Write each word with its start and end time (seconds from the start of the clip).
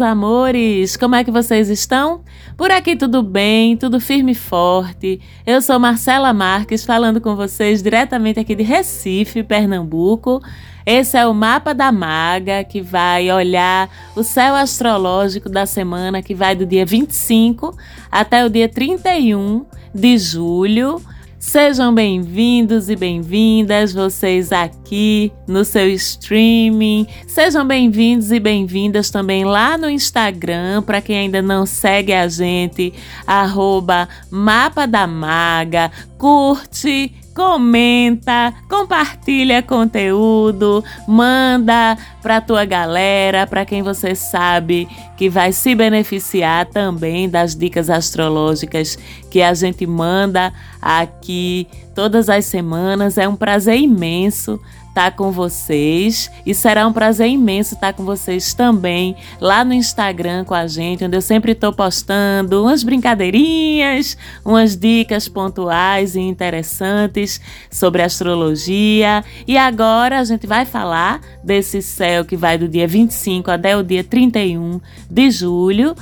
Meus 0.00 0.12
amores! 0.12 0.96
Como 0.96 1.14
é 1.14 1.22
que 1.22 1.30
vocês 1.30 1.68
estão? 1.68 2.22
Por 2.56 2.70
aqui 2.70 2.96
tudo 2.96 3.22
bem, 3.22 3.76
tudo 3.76 4.00
firme 4.00 4.32
e 4.32 4.34
forte. 4.34 5.20
Eu 5.46 5.60
sou 5.60 5.78
Marcela 5.78 6.32
Marques, 6.32 6.86
falando 6.86 7.20
com 7.20 7.36
vocês 7.36 7.82
diretamente 7.82 8.40
aqui 8.40 8.54
de 8.54 8.62
Recife, 8.62 9.42
Pernambuco. 9.42 10.40
Esse 10.86 11.18
é 11.18 11.26
o 11.26 11.34
mapa 11.34 11.74
da 11.74 11.92
maga 11.92 12.64
que 12.64 12.80
vai 12.80 13.30
olhar 13.30 13.90
o 14.16 14.22
céu 14.22 14.54
astrológico 14.54 15.50
da 15.50 15.66
semana 15.66 16.22
que 16.22 16.34
vai 16.34 16.56
do 16.56 16.64
dia 16.64 16.86
25 16.86 17.76
até 18.10 18.42
o 18.42 18.48
dia 18.48 18.70
31 18.70 19.66
de 19.94 20.16
julho. 20.16 21.02
Sejam 21.40 21.94
bem-vindos 21.94 22.90
e 22.90 22.94
bem-vindas, 22.94 23.94
vocês 23.94 24.52
aqui 24.52 25.32
no 25.48 25.64
seu 25.64 25.88
streaming. 25.88 27.06
Sejam 27.26 27.66
bem-vindos 27.66 28.30
e 28.30 28.38
bem-vindas 28.38 29.08
também 29.08 29.42
lá 29.42 29.78
no 29.78 29.88
Instagram, 29.88 30.82
para 30.82 31.00
quem 31.00 31.16
ainda 31.16 31.40
não 31.40 31.64
segue 31.64 32.12
a 32.12 32.28
gente, 32.28 32.92
arroba 33.26 34.06
Mapa 34.30 34.86
da 34.86 35.06
Maga. 35.06 35.90
Curte, 36.18 37.10
comenta, 37.34 38.52
compartilha 38.68 39.62
conteúdo, 39.62 40.84
manda 41.06 41.96
para 42.22 42.40
tua 42.40 42.64
galera, 42.64 43.46
para 43.46 43.64
quem 43.64 43.82
você 43.82 44.14
sabe 44.14 44.88
que 45.16 45.28
vai 45.28 45.52
se 45.52 45.74
beneficiar 45.74 46.66
também 46.66 47.28
das 47.28 47.54
dicas 47.54 47.88
astrológicas 47.88 48.98
que 49.30 49.40
a 49.42 49.54
gente 49.54 49.86
manda 49.86 50.52
aqui 50.80 51.66
todas 51.94 52.28
as 52.28 52.46
semanas. 52.46 53.18
É 53.18 53.28
um 53.28 53.36
prazer 53.36 53.76
imenso 53.76 54.60
estar 54.90 55.12
com 55.12 55.30
vocês 55.30 56.30
e 56.44 56.54
será 56.54 56.86
um 56.86 56.92
prazer 56.92 57.28
imenso 57.28 57.74
estar 57.74 57.92
com 57.92 58.04
vocês 58.04 58.52
também 58.52 59.16
lá 59.40 59.64
no 59.64 59.72
Instagram 59.72 60.44
com 60.44 60.54
a 60.54 60.66
gente, 60.66 61.04
onde 61.04 61.16
eu 61.16 61.22
sempre 61.22 61.52
estou 61.52 61.72
postando 61.72 62.62
umas 62.62 62.82
brincadeirinhas, 62.82 64.16
umas 64.44 64.76
dicas 64.76 65.28
pontuais 65.28 66.14
e 66.14 66.20
interessantes 66.20 67.40
sobre 67.70 68.02
astrologia. 68.02 69.24
E 69.46 69.56
agora 69.56 70.18
a 70.18 70.24
gente 70.24 70.46
vai 70.46 70.66
falar 70.66 71.20
desse 71.42 71.80
céu 71.80 72.24
que 72.24 72.36
vai 72.36 72.58
do 72.58 72.68
dia 72.68 72.86
25 72.86 73.50
até 73.50 73.76
o 73.76 73.82
dia 73.82 74.04
31 74.04 74.80
de 75.08 75.30
julho. 75.30 75.94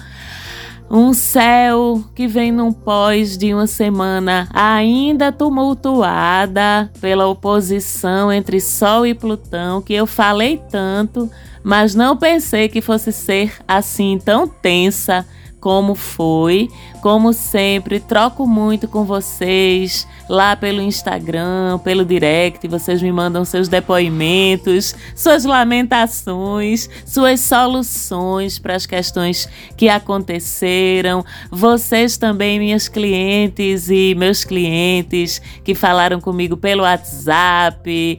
Um 0.91 1.13
céu 1.13 2.03
que 2.15 2.27
vem 2.27 2.51
num 2.51 2.73
pós 2.73 3.37
de 3.37 3.53
uma 3.53 3.67
semana 3.67 4.49
ainda 4.55 5.31
tumultuada 5.31 6.91
pela 6.99 7.27
oposição 7.27 8.33
entre 8.33 8.59
Sol 8.59 9.07
e 9.07 9.13
Plutão, 9.13 9.83
que 9.83 9.93
eu 9.93 10.07
falei 10.07 10.63
tanto, 10.71 11.31
mas 11.63 11.95
não 11.95 12.17
pensei 12.17 12.71
que 12.71 12.81
fosse 12.81 13.13
ser 13.13 13.53
assim 13.69 14.19
tão 14.19 14.49
tensa 14.49 15.27
como 15.61 15.95
foi. 15.95 16.69
Como 17.01 17.33
sempre, 17.33 18.01
troco 18.01 18.47
muito 18.47 18.89
com 18.89 19.05
vocês 19.05 20.07
lá 20.29 20.57
pelo 20.57 20.81
Instagram, 20.81 21.79
pelo 21.79 22.05
direct. 22.05 22.67
Vocês 22.69 23.01
me 23.01 23.13
mandam 23.13 23.45
seus 23.45 23.69
depoimentos, 23.69 24.95
suas 25.15 25.45
lamentações, 25.45 26.89
suas 27.07 27.41
soluções 27.41 28.59
para 28.59 28.75
as 28.75 28.87
questões 28.87 29.49
que 29.77 29.89
aconteceram. 29.89 31.25
Vocês 31.51 32.17
também, 32.17 32.59
minhas 32.59 32.89
clientes 32.89 33.89
e 33.91 34.15
meus 34.17 34.45
clientes 34.45 35.41
que 35.65 35.75
falaram 35.75 36.21
comigo 36.21 36.57
pelo 36.57 36.83
WhatsApp, 36.83 38.19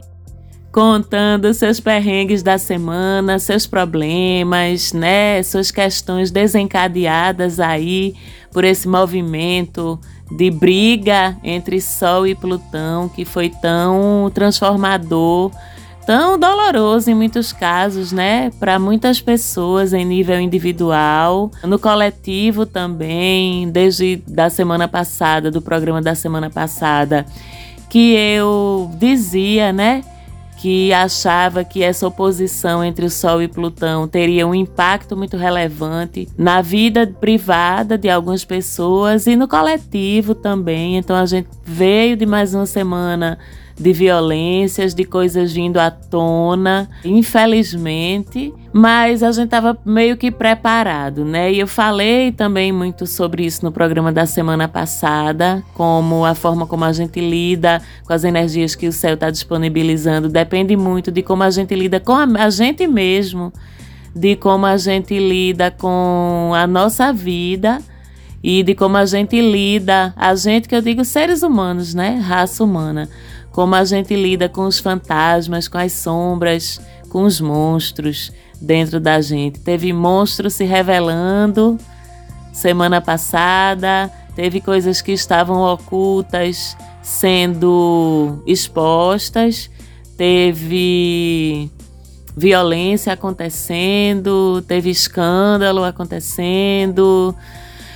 contando 0.72 1.52
seus 1.52 1.80
perrengues 1.80 2.42
da 2.42 2.56
semana, 2.56 3.38
seus 3.38 3.66
problemas, 3.66 4.92
né, 4.92 5.42
suas 5.42 5.70
questões 5.70 6.30
desencadeadas 6.30 7.58
aí 7.58 8.14
por 8.52 8.64
esse 8.64 8.88
movimento 8.88 9.98
de 10.30 10.48
briga 10.50 11.36
entre 11.42 11.80
Sol 11.80 12.26
e 12.26 12.36
Plutão 12.36 13.08
que 13.08 13.24
foi 13.24 13.50
tão 13.50 14.30
transformador, 14.32 15.50
tão 16.06 16.38
doloroso 16.38 17.10
em 17.10 17.14
muitos 17.14 17.52
casos, 17.52 18.12
né, 18.12 18.52
para 18.60 18.78
muitas 18.78 19.20
pessoas 19.20 19.92
em 19.92 20.04
nível 20.04 20.40
individual, 20.40 21.50
no 21.64 21.80
coletivo 21.80 22.64
também, 22.64 23.68
desde 23.70 24.22
da 24.24 24.48
semana 24.48 24.86
passada, 24.86 25.50
do 25.50 25.60
programa 25.60 26.00
da 26.00 26.14
semana 26.14 26.48
passada, 26.48 27.26
que 27.88 28.12
eu 28.14 28.88
dizia, 29.00 29.72
né, 29.72 30.04
que 30.60 30.92
achava 30.92 31.64
que 31.64 31.82
essa 31.82 32.06
oposição 32.06 32.84
entre 32.84 33.06
o 33.06 33.10
Sol 33.10 33.40
e 33.40 33.48
Plutão 33.48 34.06
teria 34.06 34.46
um 34.46 34.54
impacto 34.54 35.16
muito 35.16 35.38
relevante 35.38 36.28
na 36.36 36.60
vida 36.60 37.06
privada 37.06 37.96
de 37.96 38.10
algumas 38.10 38.44
pessoas 38.44 39.26
e 39.26 39.36
no 39.36 39.48
coletivo 39.48 40.34
também. 40.34 40.98
Então 40.98 41.16
a 41.16 41.24
gente 41.24 41.48
veio 41.64 42.14
de 42.14 42.26
mais 42.26 42.54
uma 42.54 42.66
semana 42.66 43.38
de 43.80 43.94
violências, 43.94 44.94
de 44.94 45.04
coisas 45.04 45.54
vindo 45.54 45.78
à 45.78 45.90
tona, 45.90 46.86
infelizmente, 47.02 48.52
mas 48.70 49.22
a 49.22 49.32
gente 49.32 49.46
estava 49.46 49.76
meio 49.86 50.18
que 50.18 50.30
preparado, 50.30 51.24
né? 51.24 51.50
E 51.50 51.60
eu 51.60 51.66
falei 51.66 52.30
também 52.30 52.72
muito 52.72 53.06
sobre 53.06 53.46
isso 53.46 53.64
no 53.64 53.72
programa 53.72 54.12
da 54.12 54.26
semana 54.26 54.68
passada, 54.68 55.64
como 55.72 56.26
a 56.26 56.34
forma 56.34 56.66
como 56.66 56.84
a 56.84 56.92
gente 56.92 57.20
lida 57.20 57.80
com 58.04 58.12
as 58.12 58.22
energias 58.22 58.74
que 58.74 58.86
o 58.86 58.92
céu 58.92 59.14
está 59.14 59.30
disponibilizando 59.30 60.28
depende 60.28 60.76
muito 60.76 61.10
de 61.10 61.22
como 61.22 61.42
a 61.42 61.50
gente 61.50 61.74
lida 61.74 61.98
com 61.98 62.12
a, 62.12 62.50
gente 62.50 62.86
mesmo, 62.86 63.50
de 64.14 64.36
como 64.36 64.66
a 64.66 64.76
gente 64.76 65.18
lida 65.18 65.70
com 65.70 66.52
a 66.54 66.66
nossa 66.66 67.14
vida 67.14 67.80
e 68.42 68.62
de 68.62 68.74
como 68.74 68.98
a 68.98 69.06
gente 69.06 69.40
lida, 69.40 70.12
a 70.14 70.34
gente 70.34 70.68
que 70.68 70.74
eu 70.74 70.82
digo 70.82 71.02
seres 71.02 71.42
humanos, 71.42 71.94
né? 71.94 72.22
Raça 72.22 72.62
humana 72.62 73.08
como 73.52 73.74
a 73.74 73.84
gente 73.84 74.14
lida 74.14 74.48
com 74.48 74.62
os 74.62 74.78
fantasmas, 74.78 75.68
com 75.68 75.78
as 75.78 75.92
sombras, 75.92 76.80
com 77.08 77.24
os 77.24 77.40
monstros 77.40 78.32
dentro 78.60 79.00
da 79.00 79.20
gente. 79.20 79.60
Teve 79.60 79.92
monstros 79.92 80.54
se 80.54 80.64
revelando 80.64 81.78
semana 82.52 83.00
passada, 83.00 84.10
teve 84.34 84.60
coisas 84.60 85.00
que 85.00 85.12
estavam 85.12 85.60
ocultas 85.62 86.76
sendo 87.02 88.42
expostas, 88.46 89.70
teve 90.16 91.70
violência 92.36 93.12
acontecendo, 93.12 94.62
teve 94.66 94.90
escândalo 94.90 95.84
acontecendo. 95.84 97.34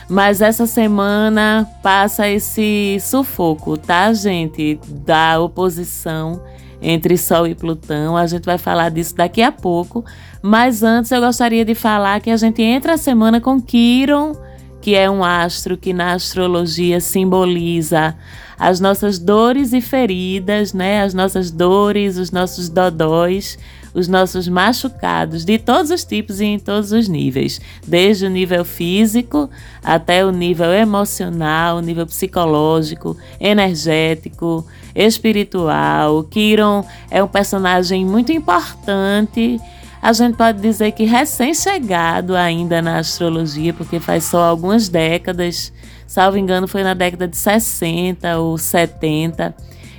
Mas 0.08 0.40
essa 0.40 0.66
semana 0.66 1.68
passa 1.82 2.28
esse 2.28 2.98
sufoco, 3.00 3.76
tá, 3.76 4.12
gente? 4.12 4.78
Da 4.86 5.40
oposição 5.40 6.42
entre 6.80 7.16
Sol 7.16 7.46
e 7.46 7.54
Plutão. 7.54 8.16
A 8.16 8.26
gente 8.26 8.44
vai 8.44 8.58
falar 8.58 8.90
disso 8.90 9.14
daqui 9.16 9.42
a 9.42 9.50
pouco. 9.50 10.04
Mas 10.42 10.82
antes 10.82 11.10
eu 11.10 11.20
gostaria 11.20 11.64
de 11.64 11.74
falar 11.74 12.20
que 12.20 12.30
a 12.30 12.36
gente 12.36 12.62
entra 12.62 12.94
a 12.94 12.98
semana 12.98 13.40
com 13.40 13.60
Quiron, 13.60 14.36
que 14.82 14.94
é 14.94 15.10
um 15.10 15.24
astro 15.24 15.78
que 15.78 15.94
na 15.94 16.12
astrologia 16.12 17.00
simboliza 17.00 18.14
as 18.58 18.80
nossas 18.80 19.18
dores 19.18 19.72
e 19.72 19.80
feridas, 19.80 20.74
né? 20.74 21.02
As 21.02 21.14
nossas 21.14 21.50
dores, 21.50 22.18
os 22.18 22.30
nossos 22.30 22.68
dodóis, 22.68 23.58
os 23.94 24.08
nossos 24.08 24.48
machucados 24.48 25.44
de 25.44 25.56
todos 25.56 25.90
os 25.90 26.04
tipos 26.04 26.40
e 26.40 26.44
em 26.44 26.58
todos 26.58 26.90
os 26.90 27.08
níveis, 27.08 27.60
desde 27.86 28.26
o 28.26 28.30
nível 28.30 28.64
físico 28.64 29.48
até 29.82 30.26
o 30.26 30.32
nível 30.32 30.72
emocional, 30.72 31.80
nível 31.80 32.04
psicológico, 32.04 33.16
energético, 33.40 34.66
espiritual. 34.94 36.24
Kiron 36.24 36.84
é 37.10 37.22
um 37.22 37.28
personagem 37.28 38.04
muito 38.04 38.32
importante. 38.32 39.60
A 40.02 40.12
gente 40.12 40.36
pode 40.36 40.60
dizer 40.60 40.92
que 40.92 41.04
recém-chegado 41.04 42.36
ainda 42.36 42.82
na 42.82 42.98
astrologia, 42.98 43.72
porque 43.72 43.98
faz 44.00 44.24
só 44.24 44.42
algumas 44.42 44.88
décadas, 44.88 45.72
salvo 46.06 46.36
engano, 46.36 46.68
foi 46.68 46.82
na 46.82 46.92
década 46.92 47.26
de 47.26 47.36
60 47.36 48.38
ou 48.38 48.58
70 48.58 49.54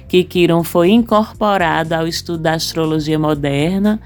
que 0.07 0.23
Quiron 0.23 0.63
foi 0.63 0.89
incorporado 0.89 1.93
ao 1.93 2.07
estudo 2.07 2.39
da 2.39 2.53
astrologia 2.53 3.17
moderna 3.19 3.99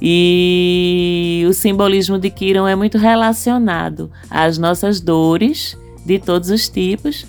e 0.00 1.44
o 1.48 1.52
simbolismo 1.52 2.18
de 2.18 2.30
Quiron 2.30 2.66
é 2.66 2.74
muito 2.74 2.98
relacionado 2.98 4.10
às 4.28 4.58
nossas 4.58 5.00
dores 5.00 5.78
de 6.04 6.18
todos 6.18 6.50
os 6.50 6.68
tipos 6.68 7.26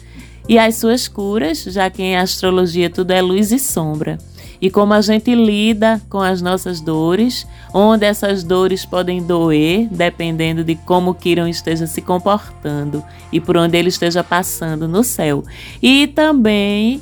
e 0.47 0.59
às 0.59 0.75
suas 0.75 1.07
curas, 1.07 1.63
já 1.63 1.89
que 1.89 2.03
em 2.03 2.17
astrologia 2.17 2.89
tudo 2.89 3.11
é 3.11 3.21
luz 3.21 3.51
e 3.51 3.59
sombra. 3.59 4.17
E 4.61 4.69
como 4.69 4.93
a 4.93 5.01
gente 5.01 5.33
lida 5.35 6.01
com 6.09 6.19
as 6.19 6.41
nossas 6.41 6.79
dores, 6.79 7.45
onde 7.73 8.05
essas 8.05 8.43
dores 8.43 8.85
podem 8.85 9.21
doer, 9.21 9.87
dependendo 9.91 10.63
de 10.63 10.75
como 10.75 11.13
Kiron 11.13 11.47
esteja 11.47 11.85
se 11.87 12.01
comportando 12.01 13.03
e 13.31 13.39
por 13.39 13.57
onde 13.57 13.77
ele 13.77 13.89
esteja 13.89 14.23
passando 14.23 14.87
no 14.87 15.03
céu. 15.03 15.43
E 15.81 16.07
também 16.07 17.01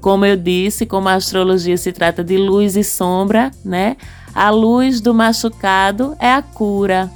como 0.00 0.24
eu 0.24 0.36
disse, 0.36 0.86
como 0.86 1.08
a 1.08 1.14
astrologia 1.14 1.76
se 1.76 1.92
trata 1.92 2.22
de 2.22 2.36
luz 2.36 2.76
e 2.76 2.84
sombra, 2.84 3.50
né? 3.64 3.96
A 4.34 4.50
luz 4.50 5.00
do 5.00 5.12
machucado 5.12 6.16
é 6.20 6.32
a 6.32 6.42
cura. 6.42 7.10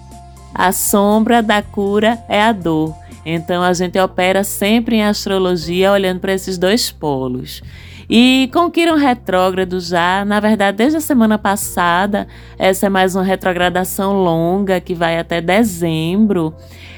a 0.55 0.71
sombra 0.71 1.43
da 1.43 1.63
cura 1.63 2.19
é 2.29 2.43
a 2.43 2.53
dor. 2.53 2.95
Então 3.25 3.63
a 3.63 3.73
gente 3.73 3.99
opera 3.99 4.43
sempre 4.45 4.97
em 4.97 5.05
astrologia 5.05 5.93
olhando 5.93 6.21
para 6.21 6.33
esses 6.33 6.59
dois 6.59 6.91
polos. 6.91 7.63
E 8.11 8.51
com 8.53 8.71
Quiron 8.71 8.97
retrógrado 8.97 9.81
já, 9.81 10.25
na 10.25 10.41
verdade, 10.41 10.77
desde 10.79 10.99
a 10.99 11.01
semana 11.01 11.39
passada, 11.39 12.27
essa 12.59 12.87
é 12.87 12.89
mais 12.91 13.15
uma 13.15 13.23
retrogradação 13.23 14.13
longa 14.23 14.81
que 14.81 14.95
vai 14.95 15.19
até 15.19 15.41
dezembro. 15.41 16.55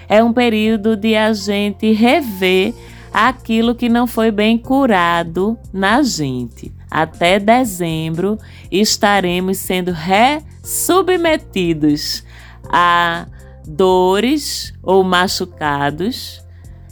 É 0.09 0.25
um 0.25 0.33
período 0.33 0.97
de 0.97 1.15
a 1.15 1.33
gente 1.33 1.93
rever 1.93 2.75
aquilo 3.15 3.75
que 3.77 3.89
não 3.89 4.09
foi 4.09 4.33
bem 4.33 4.59
curado 4.59 5.57
na 5.73 6.03
gente. 6.03 6.75
Até 6.91 7.39
dezembro 7.39 8.37
estaremos 8.73 9.59
sendo 9.59 9.93
resubmetidos 9.93 12.25
a 12.69 13.29
dores 13.65 14.75
ou 14.83 15.05
machucados 15.05 16.43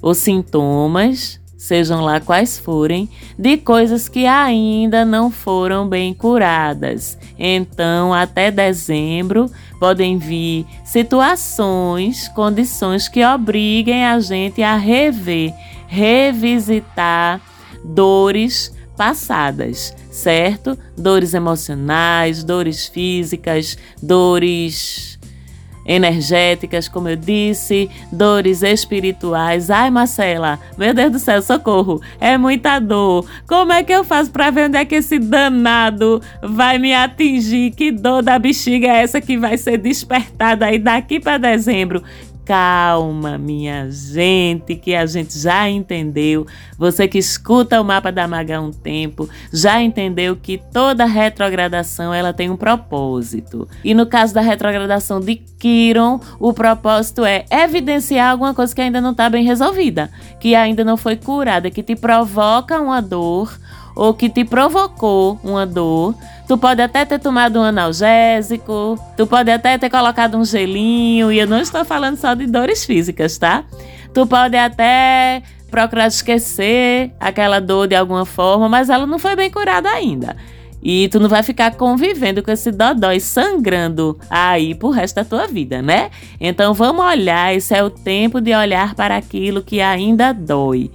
ou 0.01 0.15
sintomas, 0.15 1.41
sejam 1.57 2.01
lá 2.01 2.21
quais 2.21 2.57
forem, 2.59 3.09
de 3.39 3.57
coisas 3.57 4.09
que 4.09 4.27
ainda 4.27 5.05
não 5.05 5.31
foram 5.31 5.89
bem 5.89 6.13
curadas. 6.15 7.19
Então, 7.39 8.13
até 8.13 8.51
dezembro, 8.51 9.49
podem 9.79 10.19
vir 10.19 10.67
situações, 10.85 12.27
condições 12.29 13.09
que 13.09 13.25
obriguem 13.25 14.05
a 14.05 14.19
gente 14.21 14.63
a 14.63 14.77
rever, 14.77 15.55
revisitar 15.93 17.39
dores 17.85 18.75
passadas, 18.97 19.95
certo? 20.11 20.79
Dores 20.97 21.35
emocionais, 21.35 22.43
dores 22.43 22.89
físicas, 22.89 23.77
dores 24.03 25.19
energéticas, 25.85 26.89
como 26.89 27.11
eu 27.11 27.17
disse, 27.17 27.91
dores 28.11 28.63
espirituais. 28.63 29.69
Ai, 29.69 29.91
Marcela, 29.91 30.59
meu 30.79 30.95
Deus 30.95 31.13
do 31.13 31.19
céu, 31.19 31.43
socorro, 31.43 32.01
é 32.19 32.39
muita 32.39 32.79
dor. 32.79 33.27
Como 33.47 33.71
é 33.71 33.83
que 33.83 33.93
eu 33.93 34.03
faço 34.03 34.31
para 34.31 34.51
ver 34.51 34.69
onde 34.69 34.79
é 34.79 34.87
que 34.87 34.95
esse 34.95 35.19
danado 35.19 36.23
vai 36.43 36.79
me 36.79 36.95
atingir? 36.95 37.73
Que 37.73 37.93
dor 37.93 38.23
da 38.23 38.39
bexiga 38.39 38.87
é 38.87 39.03
essa 39.03 39.21
que 39.21 39.37
vai 39.37 39.59
ser 39.59 39.77
despertada 39.77 40.65
aí 40.65 40.79
daqui 40.79 41.21
para 41.21 41.37
dezembro? 41.37 42.03
Calma, 42.45 43.39
minha 43.39 43.91
gente, 43.91 44.75
que 44.75 44.95
a 44.95 45.07
gente 45.07 45.39
já 45.39 45.69
entendeu. 45.69 46.47
Você 46.77 47.07
que 47.07 47.19
escuta 47.19 47.81
o 47.81 47.85
mapa 47.85 48.11
da 48.11 48.27
Maga 48.27 48.59
há 48.59 48.61
um 48.61 48.73
tempo, 48.73 49.29
já 49.53 49.81
entendeu 49.81 50.37
que 50.37 50.59
toda 50.73 51.05
retrogradação 51.05 52.13
ela 52.13 52.33
tem 52.33 52.51
um 52.51 52.57
propósito. 52.57 53.69
E 53.85 53.95
no 53.95 54.07
caso 54.07 54.35
da 54.35 54.41
retrogradação 54.41 55.21
de 55.21 55.37
Quiron, 55.37 56.21
o 56.41 56.53
propósito 56.53 57.25
é 57.25 57.45
evidenciar 57.51 58.31
alguma 58.31 58.53
coisa 58.53 58.75
que 58.75 58.81
ainda 58.81 59.01
não 59.01 59.13
está 59.13 59.31
bem 59.31 59.45
resolvida, 59.45 60.11
que 60.41 60.55
ainda 60.55 60.85
não 60.85 60.97
foi 60.97 61.17
curada, 61.17 61.71
que 61.71 61.83
te 61.83 61.95
provoca 61.95 62.81
uma 62.81 63.01
dor 63.01 63.57
ou 63.95 64.15
que 64.15 64.29
te 64.29 64.45
provocou 64.45 65.39
uma 65.45 65.67
dor, 65.67 66.15
tu 66.49 66.57
pode 66.57 66.81
até 66.81 67.05
ter 67.05 67.19
tomado 67.19 67.59
um 67.59 67.63
analgésico, 67.63 68.99
tu 69.17 69.27
pode 69.27 69.51
até 69.51 69.79
ter 69.79 69.91
colocado 69.91 70.37
um 70.37 70.45
gelinho, 70.45 71.31
e 71.31 71.39
eu 71.39 71.47
não 71.47 71.59
estou 71.59 71.85
falando 71.85 72.17
só 72.17 72.35
de 72.35 72.47
dores 72.47 72.85
físicas, 72.85 73.39
tá? 73.39 73.65
Tu 74.13 74.27
pode 74.27 74.57
até 74.57 75.43
procurar 75.71 76.07
esquecer 76.07 77.13
aquela 77.19 77.61
dor 77.61 77.89
de 77.89 77.95
alguma 77.95 78.27
forma, 78.27 78.69
mas 78.69 78.91
ela 78.91 79.07
não 79.07 79.19
foi 79.19 79.35
bem 79.35 79.51
curada 79.51 79.89
ainda. 79.89 80.37
E 80.83 81.09
tu 81.09 81.21
não 81.21 81.29
vai 81.29 81.45
ficar 81.45 81.77
convivendo 81.77 82.43
com 82.43 82.51
esse 82.51 82.73
dodói 82.73 83.21
sangrando 83.21 84.19
aí 84.29 84.75
pro 84.75 84.91
resto 84.91 85.15
da 85.15 85.25
tua 85.25 85.47
vida, 85.47 85.81
né? 85.81 86.11
Então 86.41 86.75
vamos 86.75 87.05
olhar, 87.05 87.55
esse 87.55 87.73
é 87.73 87.83
o 87.85 87.89
tempo 87.89 88.41
de 88.41 88.53
olhar 88.53 88.95
para 88.95 89.17
aquilo 89.17 89.63
que 89.63 89.81
ainda 89.81 90.33
dói 90.33 90.91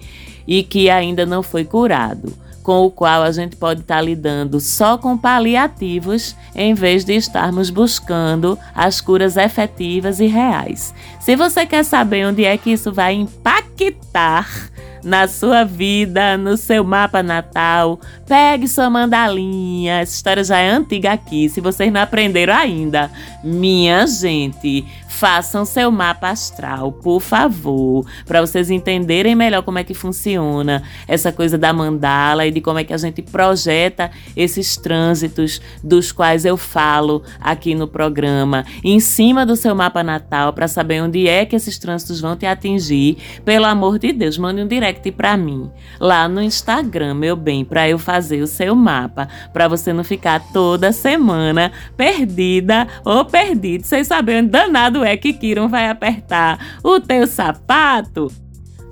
e 0.46 0.62
que 0.62 0.90
ainda 0.90 1.26
não 1.26 1.42
foi 1.42 1.64
curado 1.64 2.34
com 2.68 2.86
o 2.86 2.92
qual 2.92 3.24
a 3.24 3.32
gente 3.32 3.56
pode 3.56 3.80
estar 3.80 3.96
tá 3.96 4.02
lidando 4.02 4.60
só 4.60 4.98
com 4.98 5.18
paliativos, 5.18 6.36
em 6.54 6.74
vez 6.74 7.06
de 7.06 7.14
estarmos 7.14 7.70
buscando 7.70 8.60
as 8.76 9.00
curas 9.00 9.38
efetivas 9.38 10.20
e 10.20 10.26
reais. 10.26 10.94
Se 11.18 11.34
você 11.38 11.66
quer 11.66 11.86
saber 11.86 12.28
onde 12.28 12.44
é 12.44 12.58
que 12.58 12.72
isso 12.72 12.92
vai 12.92 13.14
impactar 13.14 14.70
na 15.02 15.26
sua 15.30 15.64
vida, 15.64 16.38
no 16.38 16.58
seu 16.58 16.84
mapa 16.84 17.24
natal. 17.24 18.02
Pegue 18.28 18.68
sua 18.68 18.90
mandalinha. 18.90 20.02
Essa 20.02 20.16
história 20.16 20.44
já 20.44 20.58
é 20.58 20.70
antiga 20.70 21.14
aqui, 21.14 21.48
se 21.48 21.62
vocês 21.62 21.90
não 21.94 22.02
aprenderam 22.02 22.54
ainda. 22.54 23.10
Minha 23.42 24.06
gente, 24.06 24.86
façam 25.08 25.66
seu 25.66 25.92
mapa 25.92 26.30
astral, 26.30 26.92
por 26.92 27.20
favor, 27.22 28.06
para 28.26 28.42
vocês 28.42 28.70
entenderem 28.70 29.36
melhor 29.36 29.64
como 29.64 29.80
é 29.80 29.84
que 29.84 29.94
funciona 29.94 30.84
essa 31.08 31.32
coisa 31.32 31.58
da 31.58 31.74
mandala 31.74 32.46
e 32.46 32.52
de 32.52 32.62
como 32.62 32.80
é 32.80 32.84
que 32.84 32.94
a 32.94 32.98
gente 32.98 33.22
projeta 33.22 34.12
esses 34.36 34.78
trânsitos 34.78 35.62
dos 35.84 36.12
quais 36.12 36.46
eu 36.46 36.58
falo 36.58 37.24
aqui 37.40 37.74
no 37.74 37.88
programa, 37.88 38.66
em 38.84 39.00
cima 39.00 39.46
do 39.46 39.56
seu 39.56 39.74
mapa 39.74 40.04
natal, 40.04 40.54
para 40.54 40.68
saber 40.68 41.02
onde 41.02 41.28
é 41.28 41.46
que 41.46 41.56
esses 41.56 41.78
trânsitos 41.78 42.20
vão 42.20 42.36
te 42.36 42.46
atingir. 42.46 43.18
Pelo 43.44 43.66
amor 43.66 43.98
de 44.00 44.12
Deus, 44.12 44.38
mande 44.38 44.62
um 44.62 44.68
direct 44.68 45.12
para 45.12 45.38
mim 45.38 45.72
lá 46.00 46.28
no 46.28 46.42
Instagram, 46.42 47.14
meu 47.14 47.36
bem, 47.36 47.64
para 47.64 47.90
eu 47.90 47.98
fazer 47.98 48.42
o 48.42 48.48
seu 48.48 48.76
mapa, 48.76 49.28
para 49.54 49.68
você 49.68 49.94
não 49.94 50.04
ficar 50.04 50.40
toda 50.52 50.92
semana 50.92 51.72
perdida 51.96 52.88
ou 53.04 53.26
perdido, 53.26 53.86
sem 53.86 54.04
saber 54.04 54.44
onde 54.44 54.50
danado 54.50 54.97
é 55.04 55.18
que 55.18 55.34
Kiron 55.34 55.68
vai 55.68 55.90
apertar 55.90 56.80
o 56.84 57.00
teu 57.00 57.28
sapato? 57.28 58.32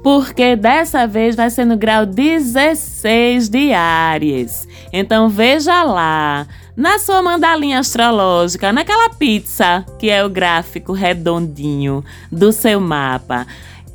Porque 0.04 0.56
dessa 0.56 1.08
vez 1.08 1.36
vai 1.36 1.50
ser 1.50 1.66
no 1.66 1.76
grau 1.76 2.06
16 2.06 3.50
de 3.50 3.74
Áries. 3.74 4.68
Então 4.94 5.30
veja 5.30 5.82
lá, 5.82 6.46
na 6.78 7.00
sua 7.00 7.22
mandalinha 7.24 7.80
astrológica, 7.80 8.72
naquela 8.72 9.10
pizza 9.10 9.84
que 9.98 10.10
é 10.10 10.24
o 10.24 10.30
gráfico 10.30 10.94
redondinho 10.94 12.04
do 12.32 12.52
seu 12.52 12.80
mapa. 12.80 13.48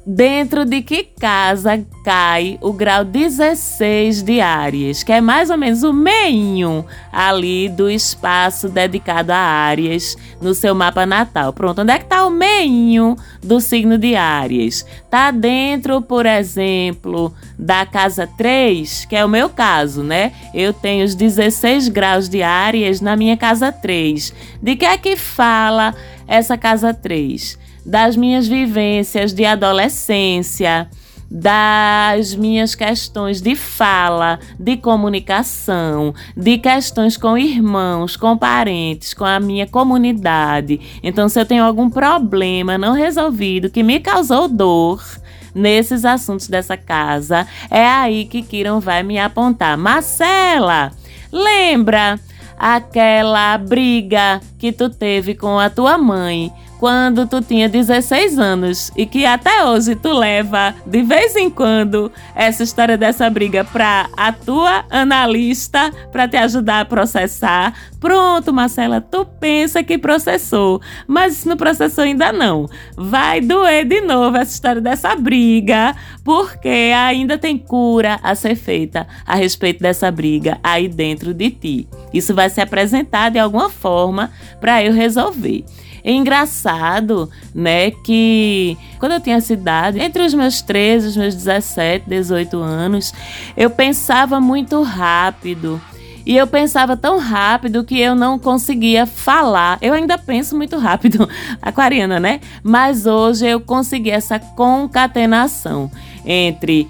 Dentro 0.07 0.65
de 0.65 0.81
que 0.81 1.05
casa 1.05 1.85
cai 2.03 2.59
o 2.63 2.73
grau 2.73 3.05
16 3.05 4.23
de 4.23 4.41
Áries, 4.41 5.03
que 5.03 5.13
é 5.13 5.21
mais 5.21 5.51
ou 5.51 5.59
menos 5.59 5.83
o 5.83 5.93
meinho 5.93 6.87
ali 7.13 7.69
do 7.69 7.89
espaço 7.91 8.71
dedicado 8.71 9.31
a 9.31 9.37
Áries 9.37 10.17
no 10.41 10.55
seu 10.55 10.75
mapa 10.75 11.05
natal. 11.05 11.53
Pronto, 11.53 11.83
onde 11.83 11.93
é 11.93 11.99
que 11.99 12.05
está 12.05 12.25
o 12.25 12.31
meinho 12.31 13.15
do 13.43 13.61
signo 13.61 13.99
de 13.99 14.17
Áries? 14.17 14.87
Tá 15.11 15.31
dentro, 15.31 16.01
por 16.01 16.25
exemplo, 16.25 17.35
da 17.59 17.85
casa 17.85 18.27
3, 18.27 19.05
que 19.05 19.15
é 19.15 19.23
o 19.23 19.29
meu 19.29 19.51
caso, 19.51 20.03
né? 20.03 20.33
Eu 20.55 20.73
tenho 20.73 21.05
os 21.05 21.15
16 21.15 21.89
graus 21.89 22.27
de 22.27 22.43
Áries 22.43 23.03
na 23.03 23.17
minha 23.17 23.37
casa 23.37 23.71
3. 23.71 24.33
De 24.63 24.77
que 24.77 24.87
é 24.87 24.97
que 24.97 25.15
fala 25.15 25.95
essa 26.27 26.57
casa 26.57 26.95
3? 26.95 27.70
Das 27.85 28.17
minhas 28.17 28.47
vivências 28.47 29.33
de 29.33 29.45
adolescência, 29.45 30.89
das 31.31 32.35
minhas 32.35 32.75
questões 32.75 33.41
de 33.41 33.55
fala, 33.55 34.41
de 34.59 34.77
comunicação, 34.77 36.13
de 36.37 36.59
questões 36.59 37.17
com 37.17 37.39
irmãos, 37.39 38.17
com 38.17 38.37
parentes, 38.37 39.15
com 39.15 39.25
a 39.25 39.39
minha 39.39 39.67
comunidade. 39.67 40.81
Então, 41.03 41.29
se 41.29 41.41
eu 41.41 41.47
tenho 41.47 41.65
algum 41.65 41.89
problema 41.89 42.77
não 42.77 42.93
resolvido 42.93 43.71
que 43.71 43.83
me 43.83 44.01
causou 44.01 44.49
dor, 44.49 45.03
nesses 45.55 46.05
assuntos 46.05 46.49
dessa 46.49 46.77
casa, 46.77 47.47
é 47.71 47.85
aí 47.85 48.25
que 48.25 48.43
Kiron 48.43 48.81
vai 48.81 49.03
me 49.03 49.19
apontar. 49.19 49.77
Marcela, 49.77 50.93
lembra 51.33 52.19
aquela 52.59 53.57
briga 53.59 54.41
que 54.59 54.71
tu 54.71 54.91
teve 54.91 55.35
com 55.35 55.59
a 55.59 55.71
tua 55.71 55.97
mãe 55.97 56.53
quando 56.81 57.27
tu 57.27 57.43
tinha 57.43 57.69
16 57.69 58.39
anos 58.39 58.91
e 58.97 59.05
que 59.05 59.27
até 59.27 59.67
hoje 59.67 59.95
tu 59.95 60.15
leva 60.15 60.75
de 60.87 61.03
vez 61.03 61.37
em 61.37 61.51
quando 61.51 62.11
essa 62.35 62.63
história 62.63 62.97
dessa 62.97 63.29
briga 63.29 63.63
para 63.63 64.09
a 64.17 64.33
tua 64.33 64.87
analista 64.89 65.93
para 66.11 66.27
te 66.27 66.39
ajudar 66.39 66.81
a 66.81 66.85
processar. 66.87 67.75
Pronto, 68.01 68.51
Marcela, 68.51 68.99
tu 68.99 69.27
pensa 69.27 69.85
que 69.85 69.99
processou, 69.99 70.81
mas 71.07 71.45
não 71.45 71.55
processou 71.55 72.03
ainda 72.03 72.33
não. 72.33 72.67
Vai 72.97 73.43
doer 73.43 73.85
de 73.85 74.01
novo 74.01 74.39
essa 74.39 74.55
história 74.55 74.81
dessa 74.81 75.15
briga, 75.15 75.95
porque 76.25 76.93
ainda 76.97 77.37
tem 77.37 77.59
cura 77.59 78.19
a 78.23 78.35
ser 78.35 78.55
feita 78.55 79.07
a 79.27 79.35
respeito 79.35 79.83
dessa 79.83 80.11
briga 80.11 80.59
aí 80.63 80.89
dentro 80.89 81.35
de 81.35 81.51
ti. 81.51 81.89
Isso 82.11 82.35
vai 82.35 82.49
se 82.49 82.63
apresentar 82.63 83.31
de 83.31 83.39
alguma 83.39 83.69
forma 83.69 84.31
para 84.59 84.83
eu 84.83 84.95
resolver. 84.95 85.63
É 86.05 86.11
engraçado, 86.13 87.31
né, 87.55 87.91
que 87.91 88.77
quando 88.99 89.13
eu 89.13 89.21
tinha 89.21 89.37
essa 89.37 89.53
idade, 89.53 89.99
entre 89.99 90.23
os 90.23 90.35
meus 90.35 90.63
13 90.63 91.07
e 91.07 91.09
os 91.11 91.17
meus 91.17 91.35
17, 91.35 92.09
18 92.09 92.59
anos, 92.59 93.13
eu 93.57 93.71
pensava 93.71 94.41
muito 94.41 94.83
rápido 94.83 95.81
E 96.27 96.37
eu 96.37 96.47
pensava 96.47 96.97
tão 96.97 97.19
rápido 97.19 97.83
que 97.83 97.99
eu 97.99 98.15
não 98.15 98.39
conseguia 98.39 99.07
falar. 99.07 99.79
Eu 99.81 99.95
ainda 99.95 100.19
penso 100.19 100.57
muito 100.57 100.77
rápido, 100.79 101.29
aquariana, 101.61 102.21
né? 102.21 102.41
Mas 102.63 103.07
hoje 103.07 103.47
eu 103.47 103.61
consegui 103.61 104.11
essa 104.11 104.39
concatenação 104.39 105.91
entre 106.25 106.89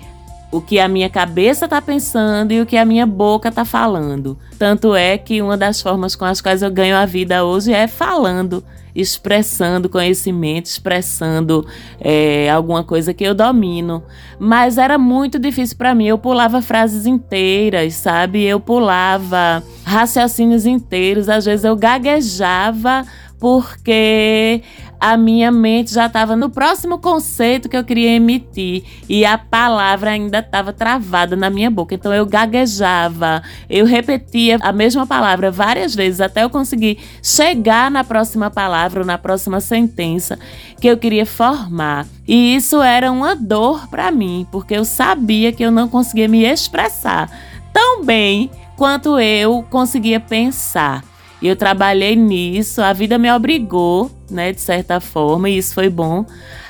o 0.51 0.61
que 0.61 0.81
a 0.81 0.89
minha 0.89 1.09
cabeça 1.09 1.67
está 1.67 1.81
pensando 1.81 2.53
e 2.53 2.61
o 2.61 2.67
que 2.67 2.77
a 2.77 2.85
minha 2.85 3.07
boca 3.07 3.49
está 3.49 3.65
falando. 3.65 4.37
Tanto 4.59 4.95
é 4.95 5.17
que 5.17 5.41
uma 5.41 5.57
das 5.57 5.81
formas 5.81 6.17
com 6.17 6.25
as 6.25 6.41
quais 6.41 6.63
eu 6.63 6.71
ganho 6.71 6.97
a 6.97 7.07
vida 7.07 7.45
hoje 7.45 7.73
é 7.73 7.87
falando, 7.87 8.65
expressando 8.95 9.89
conhecimento, 9.89 10.67
expressando 10.67 11.67
é, 12.01 12.51
alguma 12.51 12.85
coisa 12.85 13.13
que 13.15 13.25
eu 13.25 13.35
domino. 13.35 14.03
Mas 14.39 14.79
era 14.79 14.99
muito 14.99 15.39
difícil 15.39 15.77
para 15.77 15.95
mim. 15.95 16.07
Eu 16.07 16.19
pulava 16.19 16.63
frases 16.63 17.07
inteiras, 17.07 17.95
sabe? 17.95 18.45
Eu 18.45 18.61
pulava 18.61 19.63
raciocínios 19.85 20.67
inteiros. 20.67 21.29
Às 21.29 21.45
vezes 21.45 21.65
eu 21.65 21.77
gaguejava 21.77 23.05
porque 23.39 24.63
a 25.01 25.17
minha 25.17 25.51
mente 25.51 25.95
já 25.95 26.07
estava 26.07 26.37
no 26.37 26.51
próximo 26.51 26.99
conceito 26.99 27.69
que 27.69 27.77
eu 27.77 27.83
queria 27.83 28.11
emitir 28.11 28.85
e 29.09 29.25
a 29.25 29.39
palavra 29.39 30.11
ainda 30.11 30.41
estava 30.41 30.75
travada 30.75 31.35
na 31.35 31.49
minha 31.49 31.71
boca. 31.71 31.95
Então 31.95 32.13
eu 32.13 32.27
gaguejava, 32.27 33.43
eu 33.69 33.87
repetia 33.87 34.59
a 34.61 34.73
mesma 34.73 35.07
palavra 35.07 35.51
várias 35.51 35.95
vezes 35.95 36.21
até 36.21 36.45
eu 36.45 36.51
conseguir 36.51 36.99
chegar 37.23 37.91
na 37.91 38.05
próxima 38.05 38.51
palavra 38.51 39.01
ou 39.01 39.07
na 39.07 39.17
próxima 39.17 39.59
sentença 39.61 40.39
que 40.79 40.87
eu 40.87 40.99
queria 40.99 41.25
formar. 41.25 42.07
E 42.29 42.55
isso 42.55 42.83
era 42.83 43.11
uma 43.11 43.35
dor 43.35 43.89
para 43.89 44.11
mim, 44.11 44.47
porque 44.53 44.75
eu 44.75 44.85
sabia 44.85 45.51
que 45.51 45.63
eu 45.63 45.71
não 45.71 45.89
conseguia 45.89 46.29
me 46.29 46.45
expressar 46.45 47.31
tão 47.73 48.05
bem 48.05 48.51
quanto 48.77 49.19
eu 49.19 49.65
conseguia 49.71 50.21
pensar. 50.21 51.03
E 51.41 51.49
eu 51.49 51.57
trabalhei 51.57 52.15
nisso, 52.15 52.83
a 52.83 52.93
vida 52.93 53.17
me 53.17 53.33
obrigou, 53.33 54.11
né, 54.31 54.53
de 54.53 54.61
certa 54.61 55.01
forma, 55.01 55.49
e 55.49 55.59
isso 55.59 55.75
foi 55.75 55.89
bom, 55.89 56.25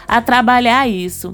a 0.07 0.21
trabalhar 0.21 0.88
isso. 0.88 1.31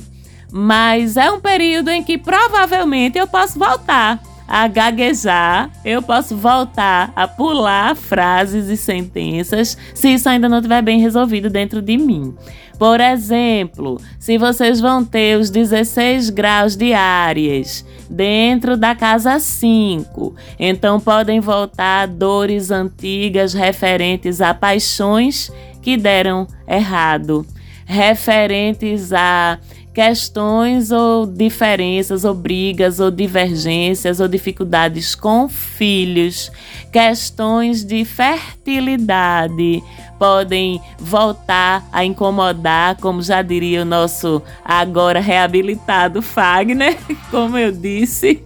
Mas 0.50 1.16
é 1.16 1.30
um 1.30 1.40
período 1.40 1.90
em 1.90 2.02
que 2.02 2.16
provavelmente 2.16 3.18
eu 3.18 3.26
posso 3.26 3.58
voltar 3.58 4.20
a 4.48 4.68
gaguejar, 4.68 5.70
eu 5.84 6.00
posso 6.00 6.36
voltar 6.36 7.12
a 7.16 7.26
pular 7.26 7.96
frases 7.96 8.68
e 8.68 8.76
sentenças 8.76 9.76
se 9.92 10.14
isso 10.14 10.28
ainda 10.28 10.48
não 10.48 10.58
estiver 10.58 10.82
bem 10.82 11.00
resolvido 11.00 11.50
dentro 11.50 11.82
de 11.82 11.96
mim. 11.96 12.34
Por 12.78 13.00
exemplo, 13.00 13.98
se 14.18 14.36
vocês 14.36 14.80
vão 14.80 15.02
ter 15.02 15.38
os 15.38 15.48
16 15.48 16.28
graus 16.28 16.76
de 16.76 16.92
Áries 16.92 17.86
dentro 18.08 18.76
da 18.76 18.94
casa 18.94 19.38
5, 19.38 20.34
então 20.58 21.00
podem 21.00 21.40
voltar 21.40 22.06
dores 22.06 22.70
antigas 22.70 23.54
referentes 23.54 24.42
a 24.42 24.52
paixões 24.52 25.50
que 25.86 25.96
deram 25.96 26.48
errado, 26.66 27.46
referentes 27.84 29.12
a 29.12 29.56
questões 29.94 30.90
ou 30.90 31.24
diferenças, 31.24 32.24
ou 32.24 32.34
brigas, 32.34 32.98
ou 32.98 33.08
divergências, 33.08 34.18
ou 34.18 34.26
dificuldades 34.26 35.14
com 35.14 35.48
filhos, 35.48 36.50
questões 36.92 37.84
de 37.84 38.04
fertilidade 38.04 39.80
podem 40.18 40.80
voltar 40.98 41.86
a 41.92 42.04
incomodar, 42.04 42.96
como 42.96 43.22
já 43.22 43.42
diria 43.42 43.82
o 43.82 43.84
nosso 43.84 44.42
agora 44.64 45.20
reabilitado 45.20 46.22
Fagner, 46.22 46.96
como 47.30 47.56
eu 47.56 47.72
disse, 47.72 48.42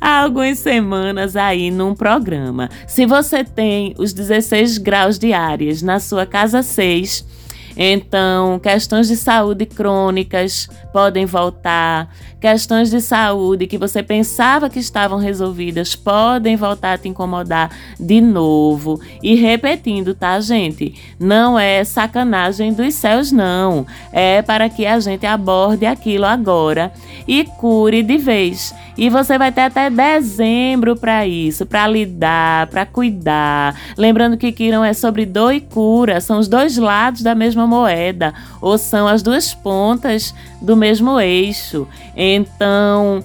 há 0.00 0.22
algumas 0.22 0.58
semanas 0.58 1.36
aí 1.36 1.70
num 1.70 1.94
programa. 1.94 2.68
Se 2.86 3.06
você 3.06 3.44
tem 3.44 3.94
os 3.98 4.12
16 4.12 4.78
graus 4.78 5.18
diárias 5.18 5.82
na 5.82 6.00
sua 6.00 6.26
casa 6.26 6.62
6, 6.62 7.38
então, 7.80 8.58
questões 8.58 9.06
de 9.06 9.16
saúde 9.16 9.64
crônicas 9.64 10.68
podem 10.92 11.24
voltar, 11.24 12.12
questões 12.40 12.90
de 12.90 13.00
saúde 13.00 13.66
que 13.66 13.78
você 13.78 14.02
pensava 14.02 14.70
que 14.70 14.78
estavam 14.78 15.18
resolvidas 15.18 15.96
podem 15.96 16.56
voltar 16.56 16.94
a 16.94 16.98
te 16.98 17.08
incomodar 17.08 17.70
de 17.98 18.20
novo. 18.20 19.00
E 19.22 19.34
repetindo, 19.34 20.14
tá, 20.14 20.40
gente? 20.40 20.94
Não 21.18 21.58
é 21.58 21.82
sacanagem 21.84 22.72
dos 22.72 22.94
céus, 22.94 23.32
não. 23.32 23.86
É 24.12 24.42
para 24.42 24.68
que 24.68 24.86
a 24.86 24.98
gente 25.00 25.26
aborde 25.26 25.84
aquilo 25.84 26.24
agora 26.24 26.92
e 27.26 27.44
cure 27.44 28.02
de 28.02 28.16
vez. 28.16 28.74
E 28.96 29.08
você 29.08 29.38
vai 29.38 29.52
ter 29.52 29.60
até 29.60 29.88
dezembro 29.88 30.96
para 30.96 31.24
isso, 31.24 31.64
para 31.64 31.86
lidar, 31.86 32.66
para 32.66 32.84
cuidar. 32.84 33.76
Lembrando 33.96 34.36
que 34.36 34.50
Kiron 34.50 34.82
é 34.82 34.92
sobre 34.92 35.24
dor 35.24 35.52
e 35.52 35.60
cura, 35.60 36.20
são 36.20 36.38
os 36.38 36.48
dois 36.48 36.76
lados 36.76 37.22
da 37.22 37.32
mesma 37.32 37.64
moeda, 37.64 38.34
ou 38.60 38.76
são 38.76 39.06
as 39.06 39.22
duas 39.22 39.54
pontas 39.54 40.34
do 40.60 40.76
mesmo 40.76 41.20
eixo. 41.20 41.86
Então, 42.34 43.24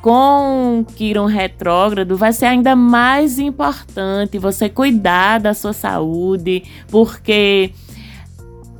com 0.00 0.84
Quiron 0.94 1.26
retrógrado, 1.26 2.16
vai 2.16 2.32
ser 2.32 2.46
ainda 2.46 2.76
mais 2.76 3.38
importante 3.38 4.38
você 4.38 4.68
cuidar 4.68 5.40
da 5.40 5.52
sua 5.52 5.72
saúde, 5.72 6.62
porque 6.88 7.72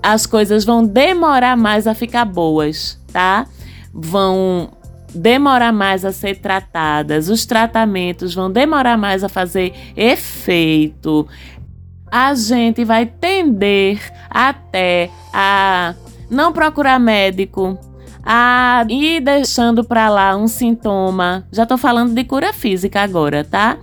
as 0.01 0.25
coisas 0.25 0.65
vão 0.65 0.87
demorar 0.87 1.57
mais 1.57 1.89
a 1.89 1.95
ficar 1.95 2.25
boas, 2.25 3.01
tá? 3.13 3.45
Vão 3.93 4.71
demorar 5.13 5.73
mais 5.73 6.05
a 6.05 6.13
ser 6.13 6.37
tratadas, 6.37 7.29
os 7.29 7.45
tratamentos 7.45 8.33
vão 8.33 8.49
demorar 8.49 8.97
mais 8.97 9.25
a 9.25 9.29
fazer 9.29 9.73
efeito. 9.97 11.27
A 12.09 12.35
gente 12.35 12.85
vai 12.85 13.05
tender 13.05 14.01
até 14.31 15.11
a 15.33 15.93
não 16.31 16.53
procurar 16.53 17.01
médico, 17.01 17.77
a 18.27 18.85
ir 18.89 19.21
deixando 19.21 19.85
para 19.85 20.09
lá 20.09 20.37
um 20.37 20.49
sintoma. 20.49 21.47
Já 21.53 21.65
tô 21.65 21.79
falando 21.79 22.13
de 22.13 22.25
cura 22.25 22.53
física 22.53 23.01
agora, 23.01 23.45
tá? 23.45 23.79